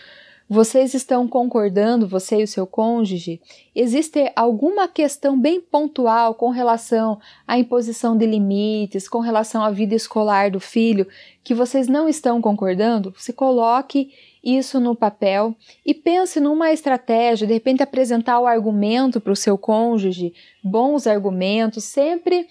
Vocês 0.49 0.95
estão 0.95 1.27
concordando, 1.27 2.07
você 2.07 2.37
e 2.37 2.45
o 2.45 2.49
seu 2.49 2.67
cônjuge? 2.69 3.41
Existe 3.75 4.31
alguma 4.37 4.87
questão 4.87 5.39
bem 5.39 5.61
pontual 5.61 6.35
com 6.35 6.51
relação 6.51 7.19
à 7.47 7.59
imposição 7.59 8.17
de 8.17 8.27
limites, 8.27 9.09
com 9.09 9.19
relação 9.19 9.63
à 9.63 9.71
vida 9.71 9.95
escolar 9.95 10.51
do 10.51 10.61
filho, 10.61 11.07
que 11.43 11.53
vocês 11.53 11.89
não 11.89 12.09
estão 12.09 12.41
concordando? 12.41 13.13
Se 13.19 13.33
coloque 13.33 14.13
isso 14.43 14.79
no 14.79 14.95
papel 14.95 15.55
e 15.85 15.93
pense 15.93 16.39
numa 16.39 16.73
estratégia, 16.73 17.47
de 17.47 17.53
repente 17.53 17.83
apresentar 17.83 18.39
o 18.39 18.47
argumento 18.47 19.21
para 19.21 19.33
o 19.33 19.37
seu 19.37 19.59
cônjuge, 19.59 20.33
bons 20.63 21.09
argumentos, 21.09 21.83
sempre 21.83 22.47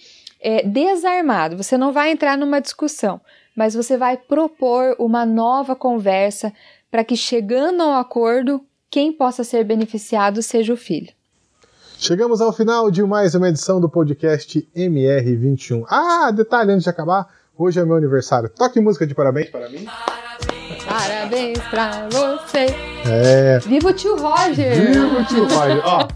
é, 0.46 0.64
desarmado. 0.64 1.58
Você 1.58 1.76
não 1.76 1.92
vai 1.92 2.12
entrar 2.12 2.38
numa 2.38 2.62
discussão, 2.62 3.20
mas 3.56 3.74
você 3.74 3.98
vai 3.98 4.16
propor 4.16 4.96
uma 5.00 5.26
nova 5.26 5.76
conversa 5.76 6.54
para 6.92 7.04
que, 7.04 7.18
chegando 7.18 7.82
ao 7.82 8.00
acordo, 8.00 8.62
quem 8.92 9.12
possa 9.12 9.44
ser 9.44 9.64
beneficiado 9.64 10.44
seja 10.44 10.72
o 10.72 10.78
filho. 10.78 11.12
Chegamos 11.98 12.42
ao 12.42 12.54
final 12.54 12.92
de 12.92 13.02
mais 13.04 13.34
uma 13.34 13.50
edição 13.50 13.82
do 13.82 13.90
podcast 13.90 14.68
MR21. 14.76 15.84
Ah, 15.90 16.30
detalhe 16.32 16.72
antes 16.72 16.84
de 16.84 16.90
acabar, 16.92 17.28
hoje 17.58 17.80
é 17.80 17.86
meu 17.86 17.96
aniversário. 17.96 18.50
Toque 18.50 18.80
música 18.80 19.08
de 19.08 19.16
parabéns 19.16 19.50
para 19.50 19.68
mim. 19.68 19.88
Parabéns 20.88 21.58
para 21.70 22.08
você. 22.10 22.68
É. 23.10 23.60
Viva 23.60 23.90
o 23.90 23.94
tio 23.94 24.16
Roger! 24.16 24.94
Viva 24.94 25.22
o 25.22 25.26
tio 25.26 25.48
Roger! 25.48 25.82
Ó, 25.84 26.08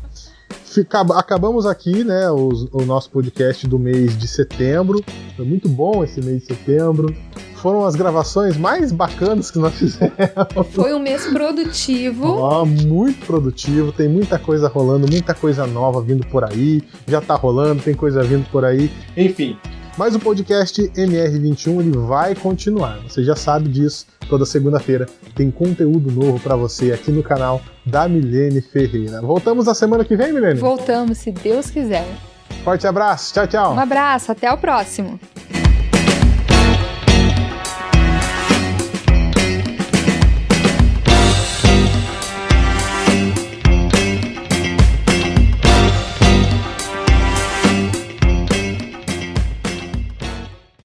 acabamos 0.82 1.66
aqui, 1.66 2.04
né, 2.04 2.30
o, 2.30 2.50
o 2.72 2.86
nosso 2.86 3.10
podcast 3.10 3.68
do 3.68 3.80
mês 3.80 4.18
de 4.18 4.28
setembro. 4.28 5.04
Foi 5.36 5.46
muito 5.46 5.68
bom 5.70 6.04
esse 6.04 6.22
mês 6.22 6.42
de 6.42 6.48
setembro 6.48 7.16
foram 7.60 7.86
as 7.86 7.96
gravações 7.96 8.58
mais 8.58 8.92
bacanas 8.92 9.52
que 9.52 9.60
nós 9.60 9.74
fizemos. 9.76 10.14
Foi 10.72 10.94
um 10.94 11.00
mês 11.00 11.26
produtivo. 11.28 12.26
Oh, 12.26 12.66
muito 12.66 13.26
produtivo, 13.26 13.92
tem 13.92 14.08
muita 14.08 14.40
coisa 14.40 14.68
rolando, 14.68 15.08
muita 15.12 15.34
coisa 15.34 15.68
nova 15.68 16.02
vindo 16.02 16.26
por 16.28 16.44
aí. 16.44 16.82
Já 17.08 17.22
tá 17.22 17.36
rolando, 17.36 17.84
tem 17.84 17.94
coisa 17.94 18.24
vindo 18.24 18.50
por 18.50 18.64
aí. 18.64 18.90
Enfim, 19.16 19.58
mas 20.00 20.16
o 20.16 20.20
podcast 20.20 20.82
MR21 20.96 21.82
ele 21.82 21.98
vai 21.98 22.34
continuar. 22.34 23.02
Você 23.02 23.22
já 23.22 23.36
sabe 23.36 23.68
disso. 23.68 24.06
Toda 24.30 24.46
segunda-feira 24.46 25.06
tem 25.36 25.52
conteúdo 25.52 26.10
novo 26.10 26.40
para 26.40 26.56
você 26.56 26.94
aqui 26.94 27.12
no 27.12 27.22
canal 27.22 27.62
da 27.86 28.08
Milene 28.08 28.62
Ferreira. 28.62 29.20
Voltamos 29.22 29.66
na 29.66 29.74
semana 29.74 30.06
que 30.06 30.16
vem, 30.16 30.32
Milene? 30.32 30.58
Voltamos, 30.58 31.18
se 31.18 31.34
Deus 31.34 31.70
quiser. 31.70 32.08
Forte 32.64 32.88
abraço. 32.88 33.34
Tchau, 33.34 33.48
tchau. 33.48 33.74
Um 33.74 33.80
abraço. 33.80 34.32
Até 34.32 34.50
o 34.50 34.58
próximo. 34.58 35.20